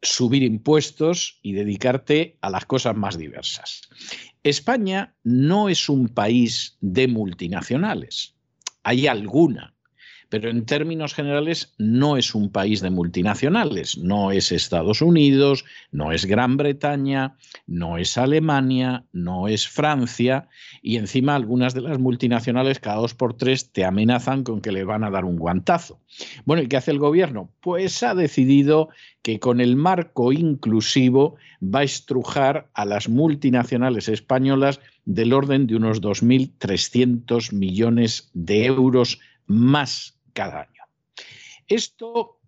[0.02, 3.82] subir impuestos y dedicarte a las cosas más diversas.
[4.42, 8.34] España no es un país de multinacionales.
[8.82, 9.76] Hay alguna,
[10.32, 16.10] pero en términos generales no es un país de multinacionales, no es Estados Unidos, no
[16.10, 20.48] es Gran Bretaña, no es Alemania, no es Francia,
[20.80, 24.84] y encima algunas de las multinacionales cada dos por tres te amenazan con que le
[24.84, 26.00] van a dar un guantazo.
[26.46, 27.50] Bueno, ¿y qué hace el gobierno?
[27.60, 28.88] Pues ha decidido
[29.20, 35.76] que con el marco inclusivo va a estrujar a las multinacionales españolas del orden de
[35.76, 40.82] unos 2.300 millones de euros más cada año.
[41.68, 42.38] Esto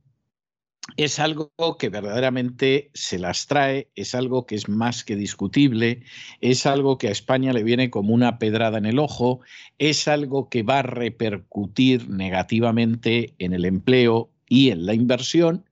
[0.97, 6.03] es algo que verdaderamente se las trae, es algo que es más que discutible,
[6.41, 9.41] es algo que a España le viene como una pedrada en el ojo,
[9.79, 15.65] es algo que va a repercutir negativamente en el empleo y en la inversión.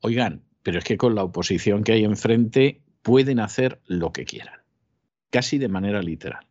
[0.00, 4.60] Oigan, pero es que con la oposición que hay enfrente pueden hacer lo que quieran,
[5.30, 6.45] casi de manera literal.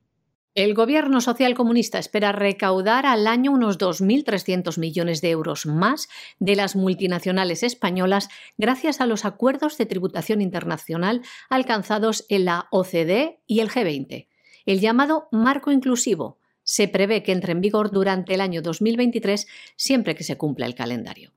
[0.56, 6.08] El gobierno social comunista espera recaudar al año unos 2.300 millones de euros más
[6.40, 13.42] de las multinacionales españolas gracias a los acuerdos de tributación internacional alcanzados en la OCDE
[13.46, 14.30] y el G20.
[14.66, 20.16] El llamado marco inclusivo se prevé que entre en vigor durante el año 2023 siempre
[20.16, 21.34] que se cumpla el calendario.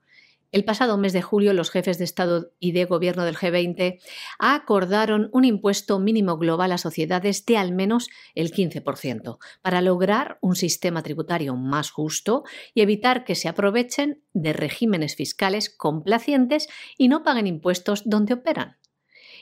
[0.51, 4.01] El pasado mes de julio, los jefes de Estado y de Gobierno del G20
[4.39, 10.57] acordaron un impuesto mínimo global a sociedades de al menos el 15%, para lograr un
[10.57, 17.23] sistema tributario más justo y evitar que se aprovechen de regímenes fiscales complacientes y no
[17.23, 18.79] paguen impuestos donde operan.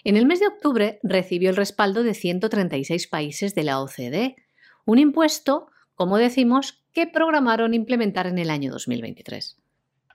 [0.02, 4.34] En el mes de octubre recibió el respaldo de 136 países de la OCDE,
[4.84, 9.56] un impuesto, como decimos, que programaron implementar en el año 2023.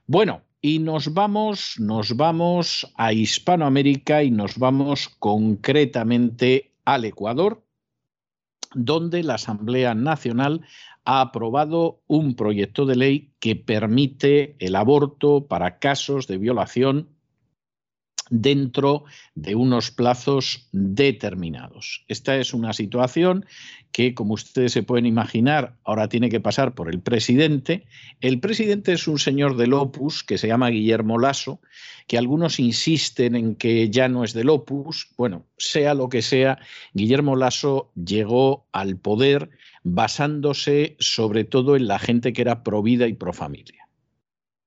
[0.05, 7.65] Bueno, y nos vamos, nos vamos a Hispanoamérica y nos vamos concretamente al Ecuador,
[8.75, 10.61] donde la Asamblea Nacional
[11.03, 17.10] ha aprobado un proyecto de ley que permite el aborto para casos de violación
[18.31, 19.03] dentro
[19.35, 22.03] de unos plazos determinados.
[22.07, 23.45] Esta es una situación
[23.91, 27.85] que, como ustedes se pueden imaginar, ahora tiene que pasar por el presidente.
[28.21, 31.59] El presidente es un señor del Opus que se llama Guillermo Lasso,
[32.07, 35.09] que algunos insisten en que ya no es del Opus.
[35.17, 36.57] Bueno, sea lo que sea,
[36.93, 39.49] Guillermo Lasso llegó al poder
[39.83, 43.90] basándose sobre todo en la gente que era pro vida y pro familia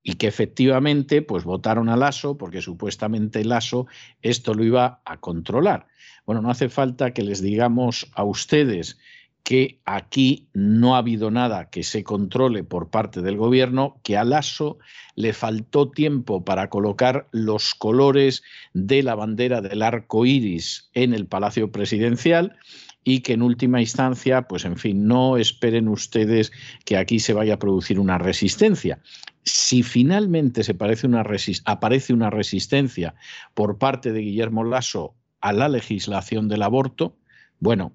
[0.04, 3.86] y que efectivamente pues votaron a Lasso porque supuestamente Lasso
[4.22, 5.88] esto lo iba a controlar.
[6.26, 8.98] Bueno, no hace falta que les digamos a ustedes
[9.42, 14.24] que aquí no ha habido nada que se controle por parte del gobierno, que a
[14.24, 14.78] Lasso
[15.16, 18.42] le faltó tiempo para colocar los colores
[18.72, 22.56] de la bandera del arco iris en el Palacio Presidencial
[23.04, 26.50] y que en última instancia, pues en fin, no esperen ustedes
[26.86, 29.00] que aquí se vaya a producir una resistencia.
[29.44, 30.72] Si finalmente se
[31.04, 31.24] una
[31.64, 33.14] aparece una resistencia
[33.54, 37.16] por parte de Guillermo Lasso a la legislación del aborto,
[37.58, 37.92] bueno,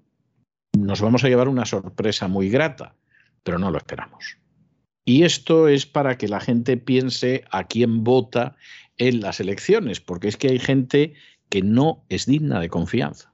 [0.77, 2.95] nos vamos a llevar una sorpresa muy grata,
[3.43, 4.37] pero no lo esperamos.
[5.05, 8.55] Y esto es para que la gente piense a quién vota
[8.97, 11.13] en las elecciones, porque es que hay gente
[11.49, 13.29] que no es digna de confianza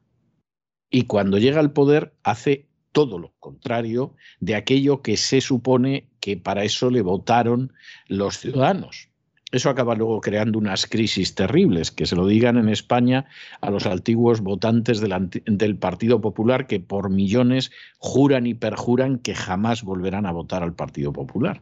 [0.96, 6.38] y cuando llega al poder hace todo lo contrario de aquello que se supone que
[6.38, 7.72] para eso le votaron
[8.08, 9.10] los ciudadanos.
[9.52, 13.28] Eso acaba luego creando unas crisis terribles, que se lo digan en España
[13.62, 17.70] a los antiguos votantes del, Partido Popular que por millones
[18.00, 21.62] juran y perjuran que jamás volverán a votar al Partido Popular.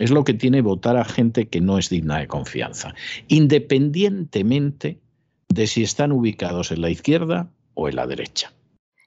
[0.00, 2.96] Es lo que tiene votar a gente que no es digna de confianza,
[3.28, 4.98] independientemente
[5.48, 8.52] de si están ubicados en la izquierda o en la derecha.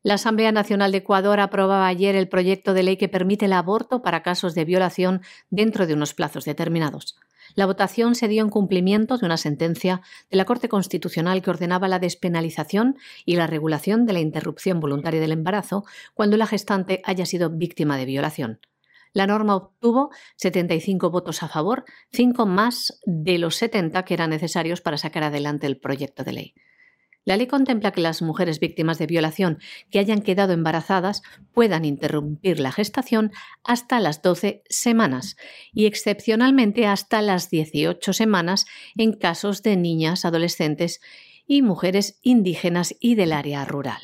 [0.07, 4.01] La Asamblea Nacional de Ecuador aprobaba ayer el proyecto de ley que permite el aborto
[4.01, 7.17] para casos de violación dentro de unos plazos determinados.
[7.55, 9.99] La votación se dio en cumplimiento de una sentencia
[10.31, 12.95] de la Corte Constitucional que ordenaba la despenalización
[13.25, 15.83] y la regulación de la interrupción voluntaria del embarazo
[16.13, 18.61] cuando la gestante haya sido víctima de violación.
[19.11, 21.83] La norma obtuvo 75 votos a favor,
[22.13, 26.53] 5 más de los 70 que eran necesarios para sacar adelante el proyecto de ley.
[27.27, 29.59] La ley contempla que las mujeres víctimas de violación
[29.91, 33.33] que hayan quedado embarazadas puedan interrumpir la gestación
[33.65, 35.35] hasta las 12 semanas
[35.73, 38.65] y excepcionalmente hasta las 18 semanas
[38.95, 41.01] en casos de niñas, adolescentes
[41.45, 44.01] y mujeres indígenas y del área rural.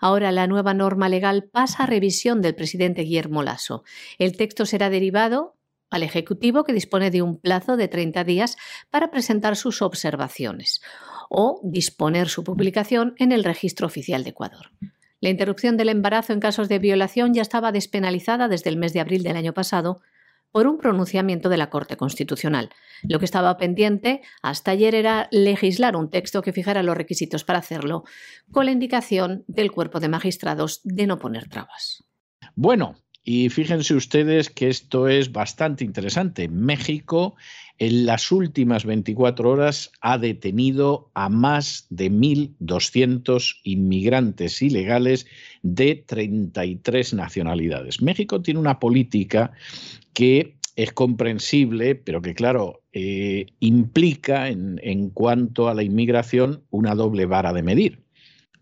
[0.00, 3.84] Ahora la nueva norma legal pasa a revisión del presidente Guillermo Lasso.
[4.18, 5.54] El texto será derivado
[5.90, 8.56] al Ejecutivo que dispone de un plazo de 30 días
[8.90, 10.80] para presentar sus observaciones
[11.28, 14.70] o disponer su publicación en el Registro Oficial de Ecuador.
[15.20, 19.00] La interrupción del embarazo en casos de violación ya estaba despenalizada desde el mes de
[19.00, 20.00] abril del año pasado
[20.52, 22.70] por un pronunciamiento de la Corte Constitucional.
[23.02, 27.58] Lo que estaba pendiente hasta ayer era legislar un texto que fijara los requisitos para
[27.58, 28.04] hacerlo,
[28.50, 32.04] con la indicación del cuerpo de magistrados de no poner trabas.
[32.54, 32.96] Bueno,
[33.30, 36.48] y fíjense ustedes que esto es bastante interesante.
[36.48, 37.36] México
[37.76, 45.26] en las últimas 24 horas ha detenido a más de 1.200 inmigrantes ilegales
[45.60, 48.00] de 33 nacionalidades.
[48.00, 49.52] México tiene una política
[50.14, 56.94] que es comprensible, pero que claro, eh, implica en, en cuanto a la inmigración una
[56.94, 58.07] doble vara de medir.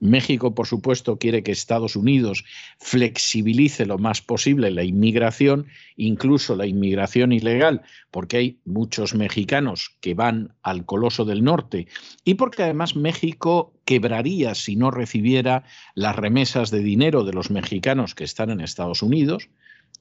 [0.00, 2.44] México, por supuesto, quiere que Estados Unidos
[2.78, 5.66] flexibilice lo más posible la inmigración,
[5.96, 11.86] incluso la inmigración ilegal, porque hay muchos mexicanos que van al Coloso del Norte
[12.24, 18.14] y porque además México quebraría si no recibiera las remesas de dinero de los mexicanos
[18.14, 19.48] que están en Estados Unidos.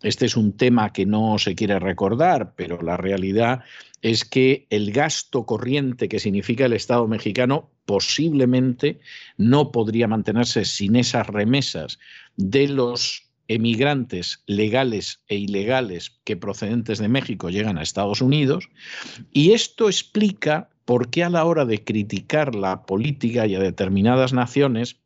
[0.02, 3.62] Este es un tema que no se quiere recordar, pero la realidad
[4.02, 9.00] es que el gasto corriente que significa el Estado mexicano posiblemente
[9.38, 12.00] no podría mantenerse sin esas remesas
[12.36, 18.70] de los emigrantes legales e ilegales que procedentes de México llegan a Estados Unidos.
[19.32, 24.34] Y esto explica por qué a la hora de criticar la política y a determinadas
[24.34, 24.98] naciones,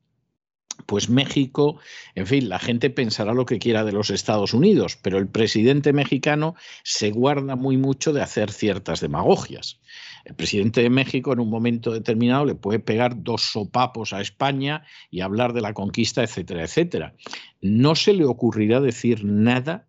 [0.86, 1.78] pues México,
[2.16, 5.94] en fin, la gente pensará lo que quiera de los Estados Unidos, pero el presidente
[5.94, 9.80] mexicano se guarda muy mucho de hacer ciertas demagogias.
[10.26, 14.84] El presidente de México en un momento determinado le puede pegar dos sopapos a España
[15.10, 17.16] y hablar de la conquista, etcétera, etcétera.
[17.62, 19.88] No se le ocurrirá decir nada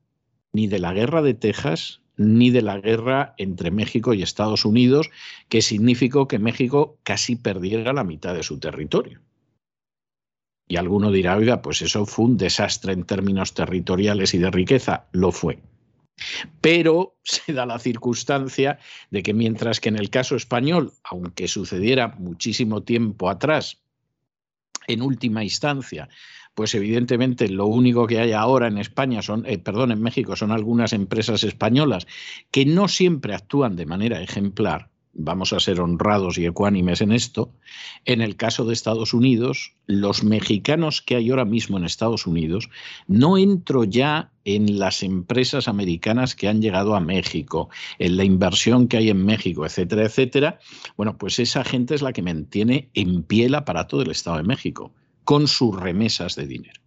[0.52, 5.10] ni de la guerra de Texas, ni de la guerra entre México y Estados Unidos,
[5.48, 9.20] que significó que México casi perdiera la mitad de su territorio.
[10.70, 15.08] Y alguno dirá, oiga, pues eso fue un desastre en términos territoriales y de riqueza.
[15.10, 15.58] Lo fue.
[16.60, 18.78] Pero se da la circunstancia
[19.10, 23.82] de que mientras que en el caso español, aunque sucediera muchísimo tiempo atrás,
[24.86, 26.08] en última instancia,
[26.54, 30.52] pues evidentemente lo único que hay ahora en España son, eh, perdón, en México son
[30.52, 32.06] algunas empresas españolas
[32.52, 37.52] que no siempre actúan de manera ejemplar, vamos a ser honrados y ecuánimes en esto,
[38.04, 42.70] en el caso de Estados Unidos, los mexicanos que hay ahora mismo en Estados Unidos,
[43.06, 48.88] no entro ya en las empresas americanas que han llegado a México, en la inversión
[48.88, 50.58] que hay en México, etcétera, etcétera.
[50.96, 54.44] Bueno, pues esa gente es la que mantiene en pie el aparato del Estado de
[54.44, 54.92] México,
[55.24, 56.80] con sus remesas de dinero.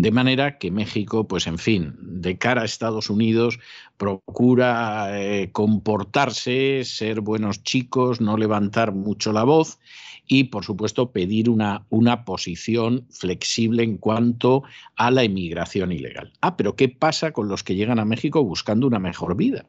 [0.00, 3.58] De manera que México, pues en fin, de cara a Estados Unidos,
[3.96, 9.80] procura eh, comportarse, ser buenos chicos, no levantar mucho la voz
[10.24, 14.62] y, por supuesto, pedir una, una posición flexible en cuanto
[14.94, 16.32] a la emigración ilegal.
[16.42, 19.66] Ah, pero ¿qué pasa con los que llegan a México buscando una mejor vida?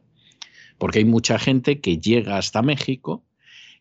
[0.78, 3.24] Porque hay mucha gente que llega hasta México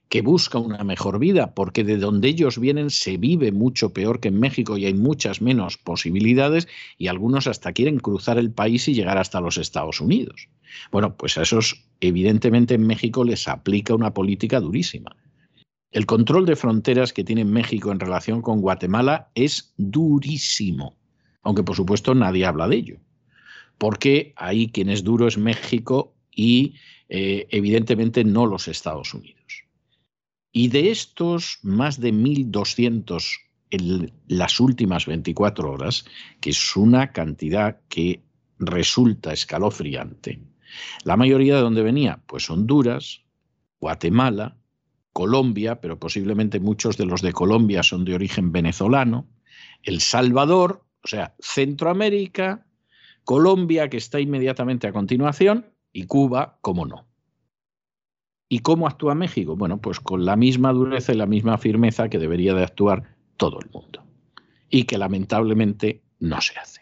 [0.09, 4.29] que busca una mejor vida, porque de donde ellos vienen se vive mucho peor que
[4.29, 8.95] en México y hay muchas menos posibilidades y algunos hasta quieren cruzar el país y
[8.95, 10.49] llegar hasta los Estados Unidos.
[10.91, 15.15] Bueno, pues a esos evidentemente en México les aplica una política durísima.
[15.91, 20.97] El control de fronteras que tiene México en relación con Guatemala es durísimo,
[21.43, 22.97] aunque por supuesto nadie habla de ello,
[23.77, 26.75] porque ahí quien es duro es México y
[27.09, 29.38] eh, evidentemente no los Estados Unidos.
[30.51, 33.37] Y de estos más de 1.200
[33.71, 36.05] en las últimas 24 horas,
[36.41, 38.23] que es una cantidad que
[38.57, 40.41] resulta escalofriante,
[41.03, 43.21] la mayoría de dónde venía, pues Honduras,
[43.79, 44.57] Guatemala,
[45.13, 49.27] Colombia, pero posiblemente muchos de los de Colombia son de origen venezolano,
[49.83, 52.65] El Salvador, o sea, Centroamérica,
[53.23, 57.08] Colombia, que está inmediatamente a continuación, y Cuba, como no.
[58.49, 59.55] ¿Y cómo actúa México?
[59.55, 63.59] Bueno, pues con la misma dureza y la misma firmeza que debería de actuar todo
[63.61, 64.03] el mundo.
[64.71, 66.78] Y que lamentablemente no se hace.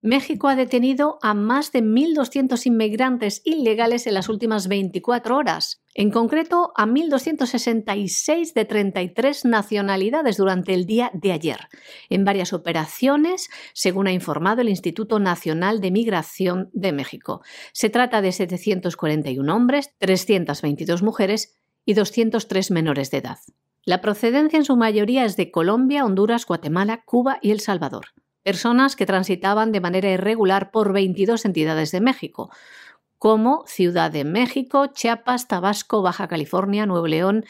[0.00, 6.12] México ha detenido a más de 1.200 inmigrantes ilegales en las últimas 24 horas, en
[6.12, 11.68] concreto a 1.266 de 33 nacionalidades durante el día de ayer,
[12.10, 17.42] en varias operaciones, según ha informado el Instituto Nacional de Migración de México.
[17.72, 23.38] Se trata de 741 hombres, 322 mujeres y 203 menores de edad.
[23.82, 28.06] La procedencia en su mayoría es de Colombia, Honduras, Guatemala, Cuba y El Salvador
[28.48, 32.50] personas que transitaban de manera irregular por 22 entidades de México,
[33.18, 37.44] como Ciudad de México, Chiapas, Tabasco, Baja California, Nuevo León,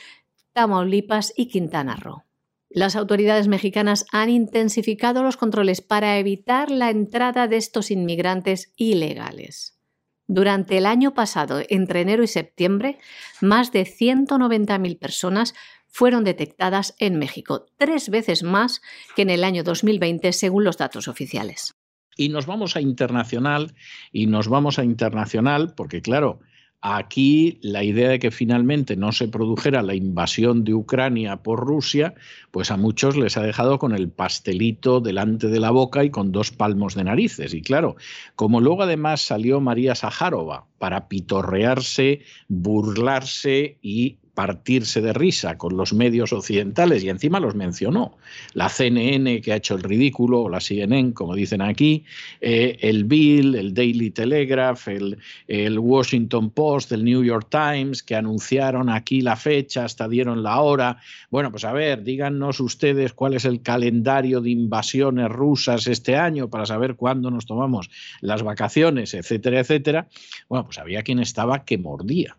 [0.54, 2.24] Tamaulipas y Quintana Roo.
[2.68, 9.78] Las autoridades mexicanas han intensificado los controles para evitar la entrada de estos inmigrantes ilegales.
[10.26, 12.98] Durante el año pasado, entre enero y septiembre,
[13.40, 15.54] más de 190.000 personas
[15.88, 18.80] fueron detectadas en México, tres veces más
[19.16, 21.74] que en el año 2020, según los datos oficiales.
[22.16, 23.74] Y nos vamos a internacional,
[24.12, 26.40] y nos vamos a internacional, porque claro,
[26.80, 32.14] Aquí la idea de que finalmente no se produjera la invasión de Ucrania por Rusia,
[32.52, 36.30] pues a muchos les ha dejado con el pastelito delante de la boca y con
[36.30, 37.52] dos palmos de narices.
[37.52, 37.96] Y claro,
[38.36, 45.92] como luego además salió María Sajárova para pitorrearse, burlarse y partirse de risa con los
[45.92, 48.18] medios occidentales y encima los mencionó.
[48.54, 52.04] La CNN que ha hecho el ridículo, o la CNN como dicen aquí,
[52.40, 55.18] eh, el Bill, el Daily Telegraph, el,
[55.48, 60.60] el, Washington Post, el New York Times que anunciaron aquí la fecha, hasta dieron la
[60.60, 60.98] hora.
[61.30, 66.48] Bueno, pues a ver, díganos ustedes cuál es el calendario de invasiones rusas este año
[66.48, 70.06] para saber cuándo nos tomamos las vacaciones, etcétera, etcétera.
[70.48, 72.36] Bueno, pues había quien estaba que mordía.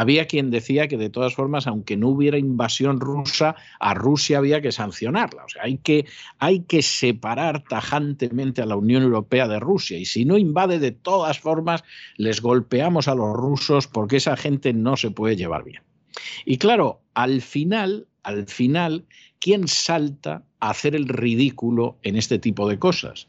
[0.00, 4.62] Había quien decía que de todas formas, aunque no hubiera invasión rusa, a Rusia había
[4.62, 5.44] que sancionarla.
[5.44, 6.06] O sea, hay que,
[6.38, 9.98] hay que separar tajantemente a la Unión Europea de Rusia.
[9.98, 11.84] Y si no invade de todas formas,
[12.16, 15.82] les golpeamos a los rusos porque esa gente no se puede llevar bien.
[16.46, 19.04] Y claro, al final, al final,
[19.38, 23.28] ¿quién salta a hacer el ridículo en este tipo de cosas?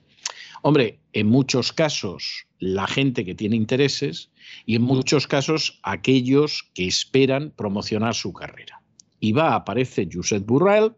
[0.63, 4.31] Hombre, en muchos casos la gente que tiene intereses
[4.65, 8.81] y en muchos casos aquellos que esperan promocionar su carrera.
[9.19, 10.93] Y va, aparece Josep Borrell,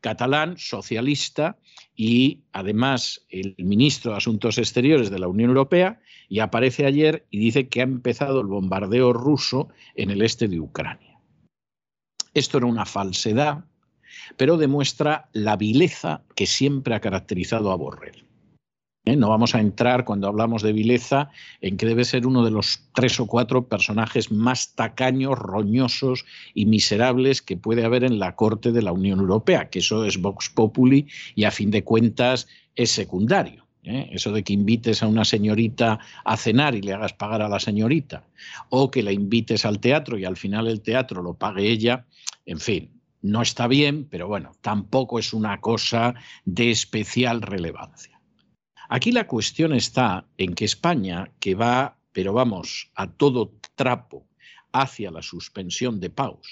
[0.00, 1.58] catalán, socialista
[1.94, 7.38] y además el ministro de Asuntos Exteriores de la Unión Europea, y aparece ayer y
[7.38, 11.20] dice que ha empezado el bombardeo ruso en el este de Ucrania.
[12.32, 13.64] Esto era una falsedad,
[14.36, 18.23] pero demuestra la vileza que siempre ha caracterizado a Borrell.
[19.04, 19.16] ¿Eh?
[19.16, 21.30] No vamos a entrar cuando hablamos de vileza
[21.60, 26.24] en que debe ser uno de los tres o cuatro personajes más tacaños, roñosos
[26.54, 30.20] y miserables que puede haber en la Corte de la Unión Europea, que eso es
[30.20, 33.66] Vox Populi y a fin de cuentas es secundario.
[33.84, 34.08] ¿eh?
[34.12, 37.60] Eso de que invites a una señorita a cenar y le hagas pagar a la
[37.60, 38.24] señorita,
[38.70, 42.06] o que la invites al teatro y al final el teatro lo pague ella,
[42.46, 42.90] en fin,
[43.22, 48.13] no está bien, pero bueno, tampoco es una cosa de especial relevancia.
[48.88, 54.26] Aquí la cuestión está en que España, que va, pero vamos, a todo trapo
[54.72, 56.46] hacia la suspensión de pagos,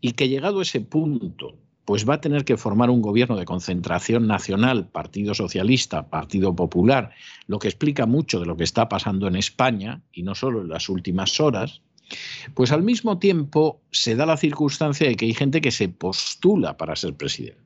[0.00, 3.44] y que llegado a ese punto, pues va a tener que formar un gobierno de
[3.44, 7.12] concentración nacional, Partido Socialista, Partido Popular,
[7.46, 10.68] lo que explica mucho de lo que está pasando en España, y no solo en
[10.68, 11.82] las últimas horas,
[12.54, 16.76] pues al mismo tiempo se da la circunstancia de que hay gente que se postula
[16.76, 17.63] para ser presidente.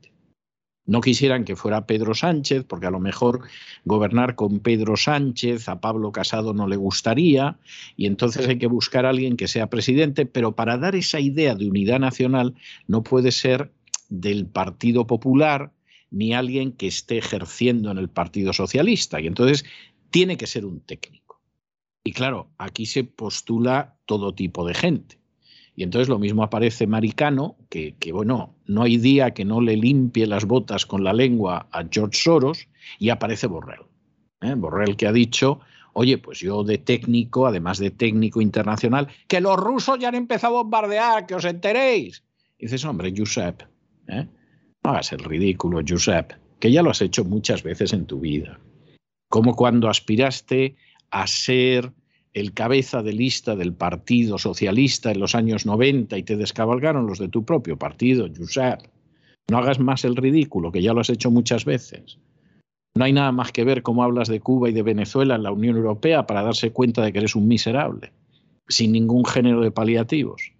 [0.88, 3.42] No quisieran que fuera Pedro Sánchez, porque a lo mejor
[3.84, 7.58] gobernar con Pedro Sánchez a Pablo Casado no le gustaría,
[7.94, 11.54] y entonces hay que buscar a alguien que sea presidente, pero para dar esa idea
[11.54, 12.54] de unidad nacional
[12.86, 13.70] no puede ser
[14.08, 15.72] del Partido Popular
[16.10, 19.66] ni alguien que esté ejerciendo en el Partido Socialista, y entonces
[20.10, 21.42] tiene que ser un técnico.
[22.02, 25.17] Y claro, aquí se postula todo tipo de gente.
[25.78, 30.26] Y entonces lo mismo aparece Maricano, que, bueno, no hay día que no le limpie
[30.26, 32.66] las botas con la lengua a George Soros,
[32.98, 33.86] y aparece Borrell.
[34.40, 34.54] ¿eh?
[34.56, 35.60] Borrell que ha dicho,
[35.92, 40.58] oye, pues yo de técnico, además de técnico internacional, que los rusos ya han empezado
[40.58, 42.24] a bombardear, que os enteréis.
[42.58, 43.62] Dices, hombre, Josep,
[44.08, 44.26] ¿eh?
[44.82, 48.58] no hagas el ridículo, Josep, que ya lo has hecho muchas veces en tu vida.
[49.28, 50.74] Como cuando aspiraste
[51.12, 51.92] a ser
[52.38, 57.18] el cabeza de lista del Partido Socialista en los años 90 y te descabalgaron los
[57.18, 58.80] de tu propio partido, Josep.
[59.50, 62.18] No hagas más el ridículo, que ya lo has hecho muchas veces.
[62.94, 65.52] No hay nada más que ver cómo hablas de Cuba y de Venezuela en la
[65.52, 68.12] Unión Europea para darse cuenta de que eres un miserable,
[68.68, 70.52] sin ningún género de paliativos.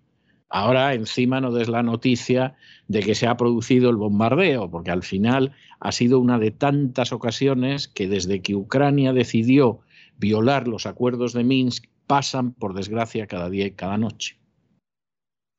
[0.50, 2.56] Ahora encima no des la noticia
[2.86, 7.12] de que se ha producido el bombardeo, porque al final ha sido una de tantas
[7.12, 9.80] ocasiones que desde que Ucrania decidió
[10.18, 14.38] violar los acuerdos de Minsk pasan, por desgracia, cada día y cada noche.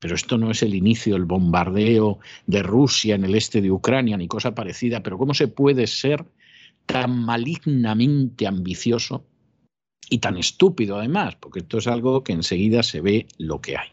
[0.00, 4.16] Pero esto no es el inicio del bombardeo de Rusia en el este de Ucrania
[4.16, 5.02] ni cosa parecida.
[5.02, 6.24] Pero ¿cómo se puede ser
[6.86, 9.26] tan malignamente ambicioso
[10.08, 11.36] y tan estúpido además?
[11.36, 13.88] Porque esto es algo que enseguida se ve lo que hay.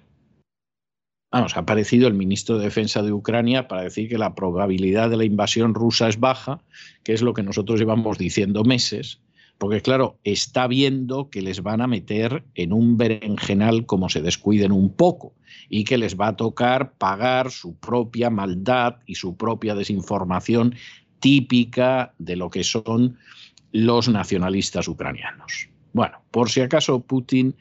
[1.29, 5.17] Vamos, ha aparecido el ministro de Defensa de Ucrania para decir que la probabilidad de
[5.17, 6.63] la invasión rusa es baja,
[7.03, 9.19] que es lo que nosotros llevamos diciendo meses,
[9.57, 14.71] porque claro, está viendo que les van a meter en un berenjenal como se descuiden
[14.71, 15.33] un poco
[15.69, 20.75] y que les va a tocar pagar su propia maldad y su propia desinformación
[21.19, 23.17] típica de lo que son
[23.71, 25.69] los nacionalistas ucranianos.
[25.93, 27.55] Bueno, por si acaso Putin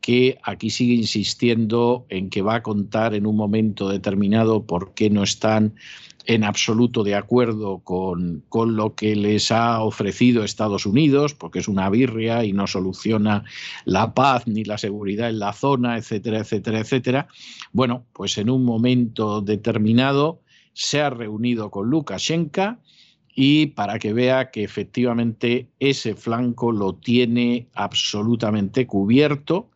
[0.00, 5.08] que aquí sigue insistiendo en que va a contar en un momento determinado por qué
[5.10, 5.74] no están
[6.26, 11.68] en absoluto de acuerdo con, con, lo que les ha ofrecido Estados Unidos, porque es
[11.68, 13.44] una birria y no soluciona
[13.84, 17.28] la paz ni la seguridad en la zona, etcétera, etcétera, etcétera.
[17.72, 20.40] Bueno, pues en un momento determinado
[20.74, 22.76] se ha reunido con Lukashenko
[23.34, 29.70] y para que vea que efectivamente ese flanco lo tiene absolutamente cubierto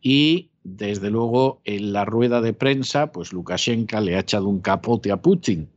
[0.00, 5.10] y desde luego en la rueda de prensa, pues Lukashenko le ha echado un capote
[5.10, 5.68] a Putin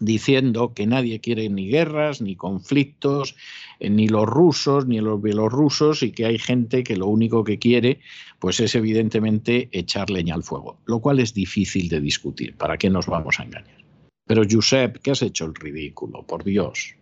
[0.00, 3.36] diciendo que nadie quiere ni guerras, ni conflictos,
[3.80, 7.58] eh, ni los rusos, ni los bielorrusos, y que hay gente que lo único que
[7.58, 8.00] quiere,
[8.38, 12.90] pues es evidentemente echar leña al fuego, lo cual es difícil de discutir, ¿para qué
[12.90, 13.84] nos vamos a engañar?
[14.26, 16.26] Pero Josep, ¿qué has hecho el ridículo?
[16.26, 16.96] Por Dios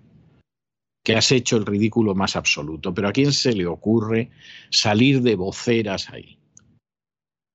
[1.04, 2.92] que has hecho el ridículo más absoluto.
[2.92, 4.30] Pero ¿a quién se le ocurre
[4.70, 6.38] salir de voceras ahí?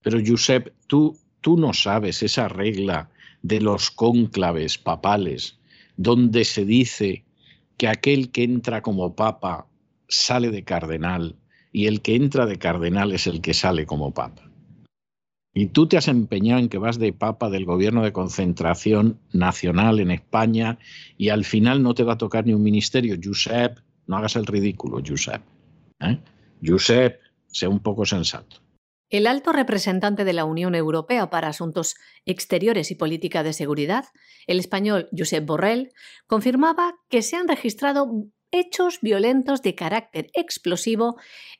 [0.01, 3.09] Pero Josep, tú, tú no sabes esa regla
[3.41, 5.59] de los cónclaves papales,
[5.97, 7.25] donde se dice
[7.77, 9.67] que aquel que entra como papa
[10.07, 11.35] sale de cardenal
[11.71, 14.49] y el que entra de cardenal es el que sale como papa.
[15.53, 19.99] Y tú te has empeñado en que vas de papa del gobierno de concentración nacional
[19.99, 20.77] en España
[21.17, 23.17] y al final no te va a tocar ni un ministerio.
[23.21, 25.41] Josep, no hagas el ridículo, Josep.
[26.01, 26.19] ¿eh?
[27.47, 28.57] Sea un poco sensato.
[29.09, 31.95] El alto representante de la Unión Europea para Asuntos
[32.25, 34.05] Exteriores y Política de Seguridad,
[34.47, 35.91] el español Josep Borrell,
[36.27, 38.11] confirmaba que se han registrado
[38.51, 41.17] hechos violentos de carácter explosivo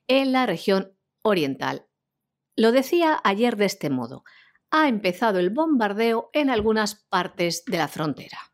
[0.07, 0.93] en la región
[1.23, 1.89] oriental
[2.59, 4.25] lo decía ayer de este modo.
[4.69, 8.48] Ha empezado el bombardeo en algunas partes de la frontera.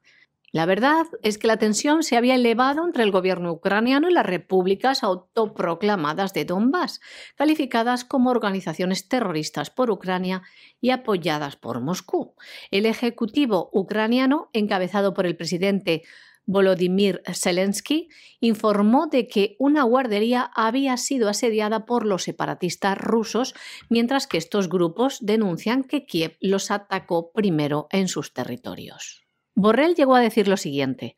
[0.56, 4.26] La verdad es que la tensión se había elevado entre el gobierno ucraniano y las
[4.26, 7.01] repúblicas autoproclamadas de Donbass,
[7.36, 10.43] calificadas como organizaciones terroristas por Ucrania
[10.80, 12.36] y apoyadas por Moscú.
[12.72, 16.03] El ejecutivo ucraniano, encabezado por el presidente
[16.45, 18.08] Volodymyr Zelensky
[18.39, 23.56] informó de que una guardería había sido asediada por los separatistas rusos,
[23.89, 29.24] mientras que estos grupos denuncian que Kiev los atacó primero en sus territorios.
[29.56, 31.16] Borrell llegó a decir lo siguiente.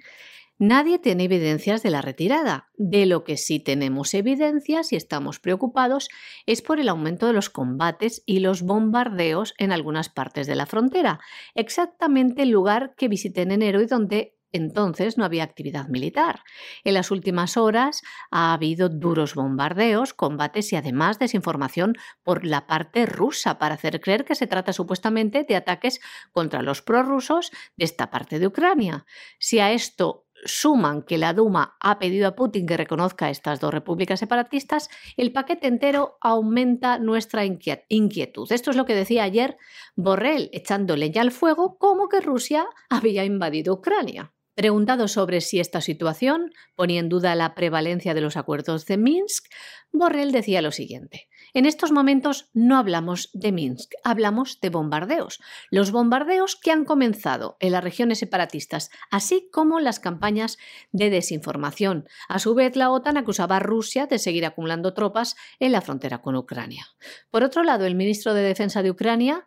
[0.59, 2.69] Nadie tiene evidencias de la retirada.
[2.77, 6.09] De lo que sí tenemos evidencias y estamos preocupados
[6.47, 10.65] es por el aumento de los combates y los bombardeos en algunas partes de la
[10.65, 11.19] frontera,
[11.53, 16.41] exactamente el lugar que visité en enero y donde entonces no había actividad militar.
[16.83, 23.05] En las últimas horas ha habido duros bombardeos, combates y además desinformación por la parte
[23.05, 25.99] rusa para hacer creer que se trata supuestamente de ataques
[26.31, 29.05] contra los prorrusos de esta parte de Ucrania.
[29.39, 33.73] Si a esto suman que la Duma ha pedido a Putin que reconozca estas dos
[33.73, 38.51] repúblicas separatistas, el paquete entero aumenta nuestra inquietud.
[38.51, 39.57] Esto es lo que decía ayer
[39.95, 44.33] Borrell, echando leña al fuego como que Rusia había invadido Ucrania.
[44.57, 49.45] Preguntado sobre si esta situación ponía en duda la prevalencia de los acuerdos de Minsk,
[49.91, 51.29] Borrell decía lo siguiente.
[51.53, 55.39] En estos momentos no hablamos de Minsk, hablamos de bombardeos.
[55.69, 60.57] Los bombardeos que han comenzado en las regiones separatistas, así como las campañas
[60.91, 62.07] de desinformación.
[62.27, 66.23] A su vez, la OTAN acusaba a Rusia de seguir acumulando tropas en la frontera
[66.23, 66.87] con Ucrania.
[67.29, 69.45] Por otro lado, el ministro de Defensa de Ucrania,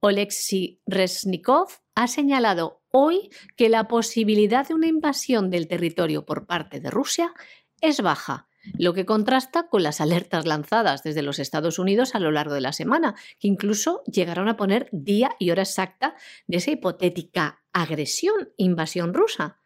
[0.00, 6.80] Oleksiy Resnikov, ha señalado hoy que la posibilidad de una invasión del territorio por parte
[6.80, 7.32] de Rusia
[7.80, 12.30] es baja, lo que contrasta con las alertas lanzadas desde los Estados Unidos a lo
[12.30, 16.16] largo de la semana, que incluso llegaron a poner día y hora exacta
[16.46, 19.60] de esa hipotética agresión, invasión rusa.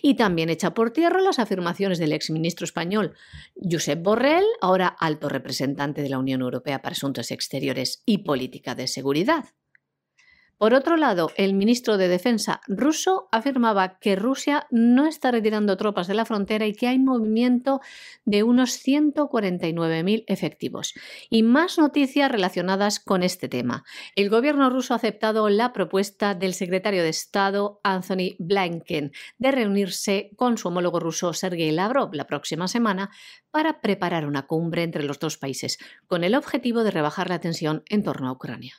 [0.00, 3.14] Y también echa por tierra las afirmaciones del exministro español
[3.56, 8.86] Josep Borrell, ahora alto representante de la Unión Europea para Asuntos Exteriores y Política de
[8.86, 9.46] Seguridad.
[10.62, 16.06] Por otro lado, el ministro de Defensa ruso afirmaba que Rusia no está retirando tropas
[16.06, 17.80] de la frontera y que hay movimiento
[18.24, 20.94] de unos 149.000 efectivos.
[21.28, 23.82] Y más noticias relacionadas con este tema.
[24.14, 30.30] El gobierno ruso ha aceptado la propuesta del secretario de Estado Anthony Blinken de reunirse
[30.36, 33.10] con su homólogo ruso Sergei Lavrov la próxima semana
[33.50, 37.82] para preparar una cumbre entre los dos países, con el objetivo de rebajar la tensión
[37.88, 38.76] en torno a Ucrania.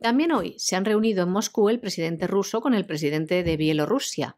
[0.00, 4.36] También hoy se han reunido en Moscú el presidente ruso con el presidente de Bielorrusia.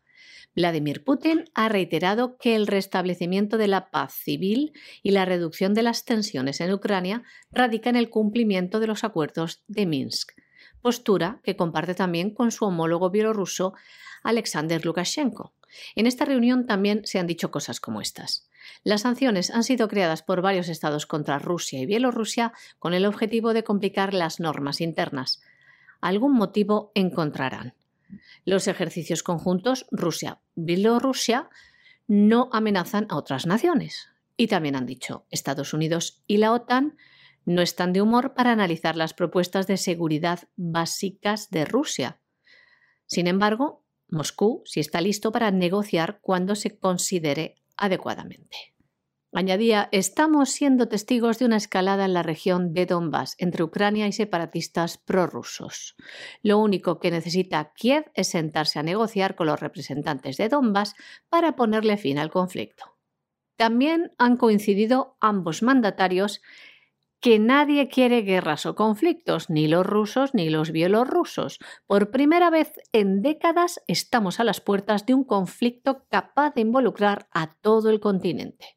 [0.54, 4.72] Vladimir Putin ha reiterado que el restablecimiento de la paz civil
[5.02, 9.62] y la reducción de las tensiones en Ucrania radica en el cumplimiento de los acuerdos
[9.66, 10.32] de Minsk,
[10.82, 13.72] postura que comparte también con su homólogo bielorruso
[14.22, 15.54] Alexander Lukashenko.
[15.96, 18.48] En esta reunión también se han dicho cosas como estas.
[18.84, 23.54] Las sanciones han sido creadas por varios estados contra Rusia y Bielorrusia con el objetivo
[23.54, 25.42] de complicar las normas internas.
[26.00, 27.74] Algún motivo encontrarán.
[28.44, 31.48] Los ejercicios conjuntos Rusia-Bielorrusia
[32.06, 34.08] no amenazan a otras naciones.
[34.36, 36.96] Y también han dicho, Estados Unidos y la OTAN
[37.44, 42.20] no están de humor para analizar las propuestas de seguridad básicas de Rusia.
[43.06, 48.74] Sin embargo, Moscú sí está listo para negociar cuando se considere adecuadamente.
[49.34, 54.12] Añadía, estamos siendo testigos de una escalada en la región de Donbass entre Ucrania y
[54.12, 55.96] separatistas prorrusos.
[56.42, 60.94] Lo único que necesita Kiev es sentarse a negociar con los representantes de Donbass
[61.28, 62.84] para ponerle fin al conflicto.
[63.56, 66.40] También han coincidido ambos mandatarios
[67.22, 71.60] que nadie quiere guerras o conflictos, ni los rusos ni los bielorrusos.
[71.86, 77.28] Por primera vez en décadas estamos a las puertas de un conflicto capaz de involucrar
[77.30, 78.76] a todo el continente.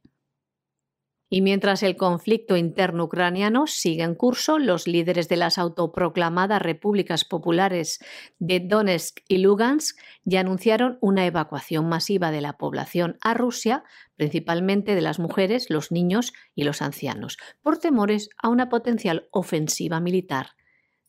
[1.29, 7.25] Y mientras el conflicto interno ucraniano sigue en curso, los líderes de las autoproclamadas repúblicas
[7.25, 7.99] populares
[8.37, 13.83] de Donetsk y Lugansk ya anunciaron una evacuación masiva de la población a Rusia,
[14.15, 19.99] principalmente de las mujeres, los niños y los ancianos, por temores a una potencial ofensiva
[19.99, 20.51] militar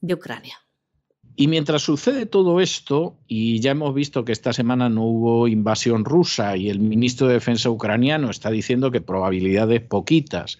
[0.00, 0.65] de Ucrania.
[1.36, 6.06] Y mientras sucede todo esto, y ya hemos visto que esta semana no hubo invasión
[6.06, 10.58] rusa y el ministro de Defensa ucraniano está diciendo que probabilidades poquitas,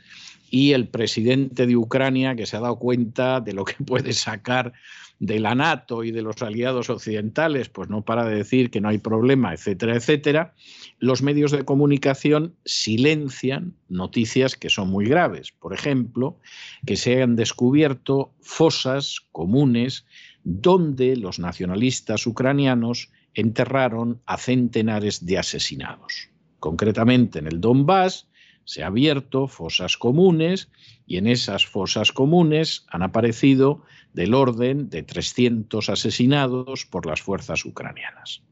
[0.50, 4.72] y el presidente de Ucrania que se ha dado cuenta de lo que puede sacar
[5.18, 8.90] de la NATO y de los aliados occidentales, pues no para de decir que no
[8.90, 10.54] hay problema, etcétera, etcétera,
[10.98, 15.52] los medios de comunicación silencian noticias que son muy graves.
[15.52, 16.38] Por ejemplo,
[16.84, 20.04] que se han descubierto fosas comunes
[20.48, 26.30] donde los nacionalistas ucranianos enterraron a centenares de asesinados.
[26.60, 28.28] Concretamente en el Donbass
[28.64, 30.70] se han abierto fosas comunes
[31.04, 33.82] y en esas fosas comunes han aparecido
[34.12, 38.44] del orden de 300 asesinados por las fuerzas ucranianas.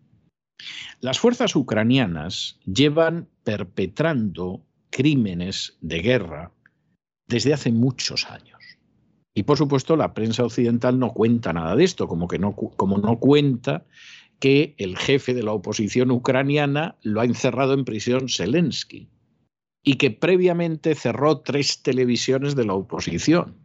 [1.00, 6.50] Las fuerzas ucranianas llevan perpetrando crímenes de guerra
[7.28, 8.53] desde hace muchos años.
[9.34, 12.98] Y por supuesto la prensa occidental no cuenta nada de esto, como que no, como
[12.98, 13.84] no cuenta
[14.38, 19.08] que el jefe de la oposición ucraniana lo ha encerrado en prisión Zelensky
[19.82, 23.56] y que previamente cerró tres televisiones de la oposición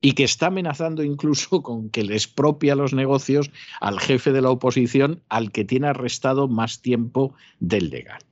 [0.00, 4.50] y que está amenazando incluso con que le expropia los negocios al jefe de la
[4.50, 8.22] oposición al que tiene arrestado más tiempo del legal.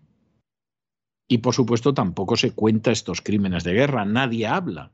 [1.28, 4.92] Y por supuesto tampoco se cuenta estos crímenes de guerra, nadie habla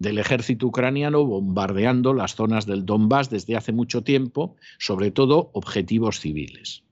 [0.00, 6.18] del ejército ucraniano bombardeando las zonas del Donbass desde hace mucho tiempo, sobre todo objetivos
[6.18, 6.82] civiles.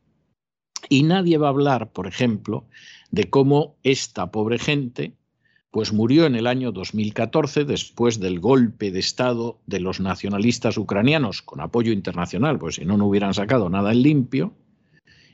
[0.90, 2.68] Y nadie va a hablar, por ejemplo,
[3.10, 5.14] de cómo esta pobre gente
[5.70, 11.42] pues murió en el año 2014 después del golpe de Estado de los nacionalistas ucranianos
[11.42, 14.54] con apoyo internacional, pues si no, no hubieran sacado nada en limpio,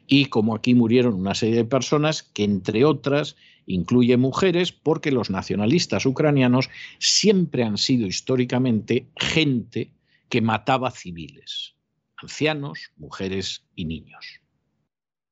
[0.07, 3.37] y como aquí murieron una serie de personas que, entre otras,
[3.67, 9.91] incluye mujeres, porque los nacionalistas ucranianos siempre han sido históricamente gente
[10.29, 11.75] que mataba civiles,
[12.17, 14.41] ancianos, mujeres y niños.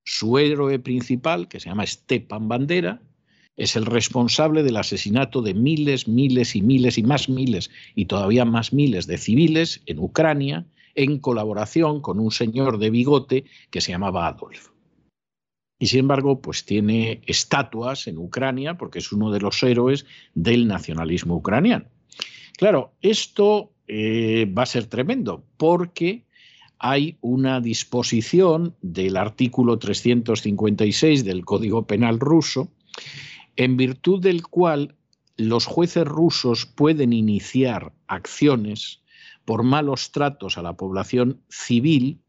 [0.05, 3.01] Su héroe principal, que se llama Stepan Bandera,
[3.57, 8.45] es el responsable del asesinato de miles, miles y miles y más miles y todavía
[8.45, 13.93] más miles de civiles en Ucrania en colaboración con un señor de bigote que se
[13.93, 14.72] llamaba Adolf
[15.83, 20.69] y sin embargo pues tiene estatuas en Ucrania porque es uno de los héroes del
[20.69, 21.87] nacionalismo ucraniano.
[22.57, 26.25] Claro, esto eh, va a ser tremendo porque
[26.79, 32.69] hay una disposición del artículo 356 del Código Penal ruso,
[33.57, 34.95] en virtud del cual
[35.37, 39.03] los jueces rusos pueden iniciar acciones
[39.45, 42.21] por malos tratos a la población civil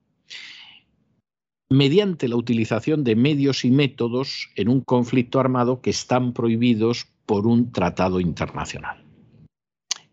[1.69, 7.47] mediante la utilización de medios y métodos en un conflicto armado que están prohibidos por
[7.47, 9.03] un tratado internacional.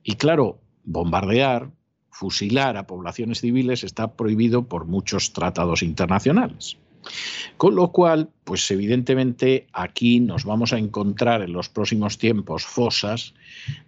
[0.02, 1.70] Y claro, bombardear,
[2.10, 6.76] fusilar a poblaciones civiles está prohibido por muchos tratados internacionales.
[7.56, 13.34] Con lo cual, pues evidentemente aquí nos vamos a encontrar en los próximos tiempos fosas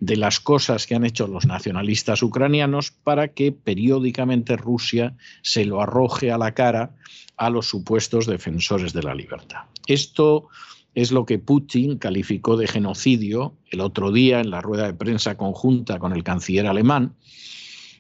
[0.00, 5.80] de las cosas que han hecho los nacionalistas ucranianos para que periódicamente Rusia se lo
[5.80, 6.94] arroje a la cara
[7.36, 9.62] a los supuestos defensores de la libertad.
[9.86, 10.48] Esto
[10.94, 15.36] es lo que Putin calificó de genocidio el otro día en la rueda de prensa
[15.36, 17.14] conjunta con el canciller alemán.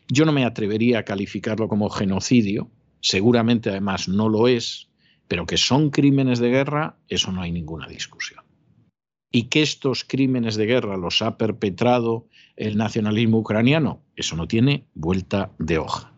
[0.08, 4.88] Yo no me atrevería a calificarlo como genocidio, seguramente además no lo es,
[5.28, 8.44] pero que son crímenes de guerra, eso no hay ninguna discusión.
[9.30, 14.86] Y que estos crímenes de guerra los ha perpetrado el nacionalismo ucraniano, eso no tiene
[14.94, 16.12] vuelta de hoja.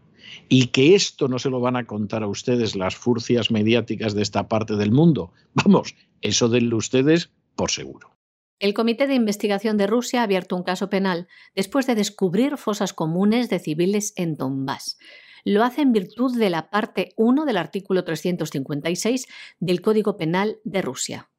[0.49, 4.23] Y que esto no se lo van a contar a ustedes las furcias mediáticas de
[4.23, 8.11] esta parte del mundo, vamos, eso denlo ustedes por seguro.
[8.59, 12.93] El Comité de Investigación de Rusia ha abierto un caso penal después de descubrir fosas
[12.93, 14.97] comunes de civiles en Donbass
[15.45, 19.27] lo hace en virtud de la parte 1 del artículo 356
[19.61, 21.31] del Código Penal de Rusia.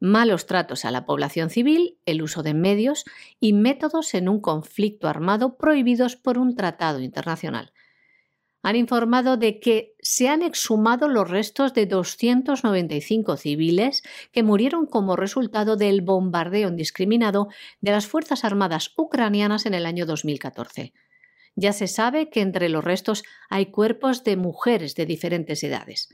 [0.00, 3.04] Malos tratos a la población civil, el uso de medios
[3.40, 7.72] y métodos en un conflicto armado prohibidos por un tratado internacional.
[8.62, 15.16] Han informado de que se han exhumado los restos de 295 civiles que murieron como
[15.16, 17.48] resultado del bombardeo indiscriminado
[17.80, 20.94] de las Fuerzas Armadas ucranianas en el año 2014
[21.56, 26.08] ya se sabe que entre los restos hay cuerpos de mujeres de diferentes edades.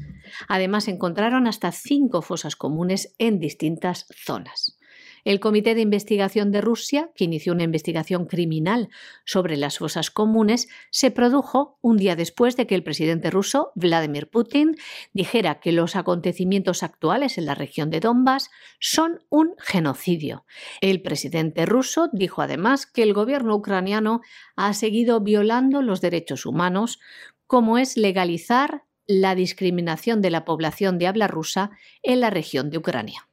[0.49, 4.80] Además, encontraron hasta cinco fosas comunes en distintas zonas.
[5.24, 8.88] El Comité de Investigación de Rusia, que inició una investigación criminal
[9.24, 14.28] sobre las fosas comunes, se produjo un día después de que el presidente ruso, Vladimir
[14.30, 14.76] Putin,
[15.12, 20.44] dijera que los acontecimientos actuales en la región de Donbass son un genocidio.
[20.80, 24.20] El presidente ruso dijo además que el gobierno ucraniano
[24.56, 26.98] ha seguido violando los derechos humanos,
[27.46, 32.78] como es legalizar la discriminación de la población de habla rusa en la región de
[32.78, 33.30] Ucrania.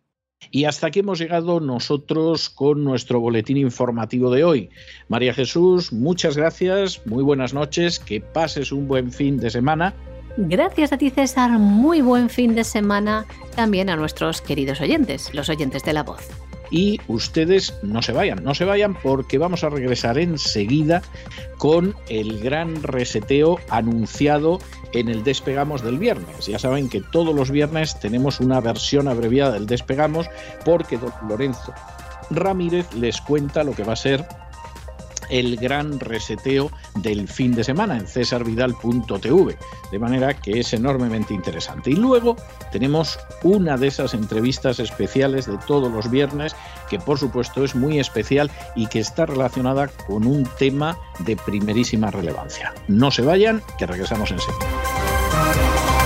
[0.52, 4.70] Y hasta aquí hemos llegado nosotros con nuestro boletín informativo de hoy.
[5.08, 9.94] María Jesús, muchas gracias, muy buenas noches, que pases un buen fin de semana.
[10.38, 13.26] Gracias a ti César, muy buen fin de semana
[13.56, 18.44] también a nuestros queridos oyentes, los oyentes de la voz y ustedes no se vayan,
[18.44, 21.02] no se vayan porque vamos a regresar enseguida
[21.58, 24.60] con el gran reseteo anunciado
[24.94, 26.48] en el Despegamos del viernes.
[26.48, 30.28] Ya saben que todos los viernes tenemos una versión abreviada del Despegamos
[30.66, 31.74] porque don Lorenzo
[32.30, 34.26] Ramírez les cuenta lo que va a ser
[35.30, 39.58] el gran reseteo del fin de semana en cesarvidal.tv,
[39.92, 41.92] de manera que es enormemente interesante.
[41.92, 42.36] Y luego
[42.72, 46.56] tenemos una de esas entrevistas especiales de todos los viernes,
[46.90, 52.12] que por supuesto es muy especial y que está relacionada con un tema de primerísima
[52.12, 52.74] relevancia.
[52.88, 55.97] No se vayan, que regresamos enseguida.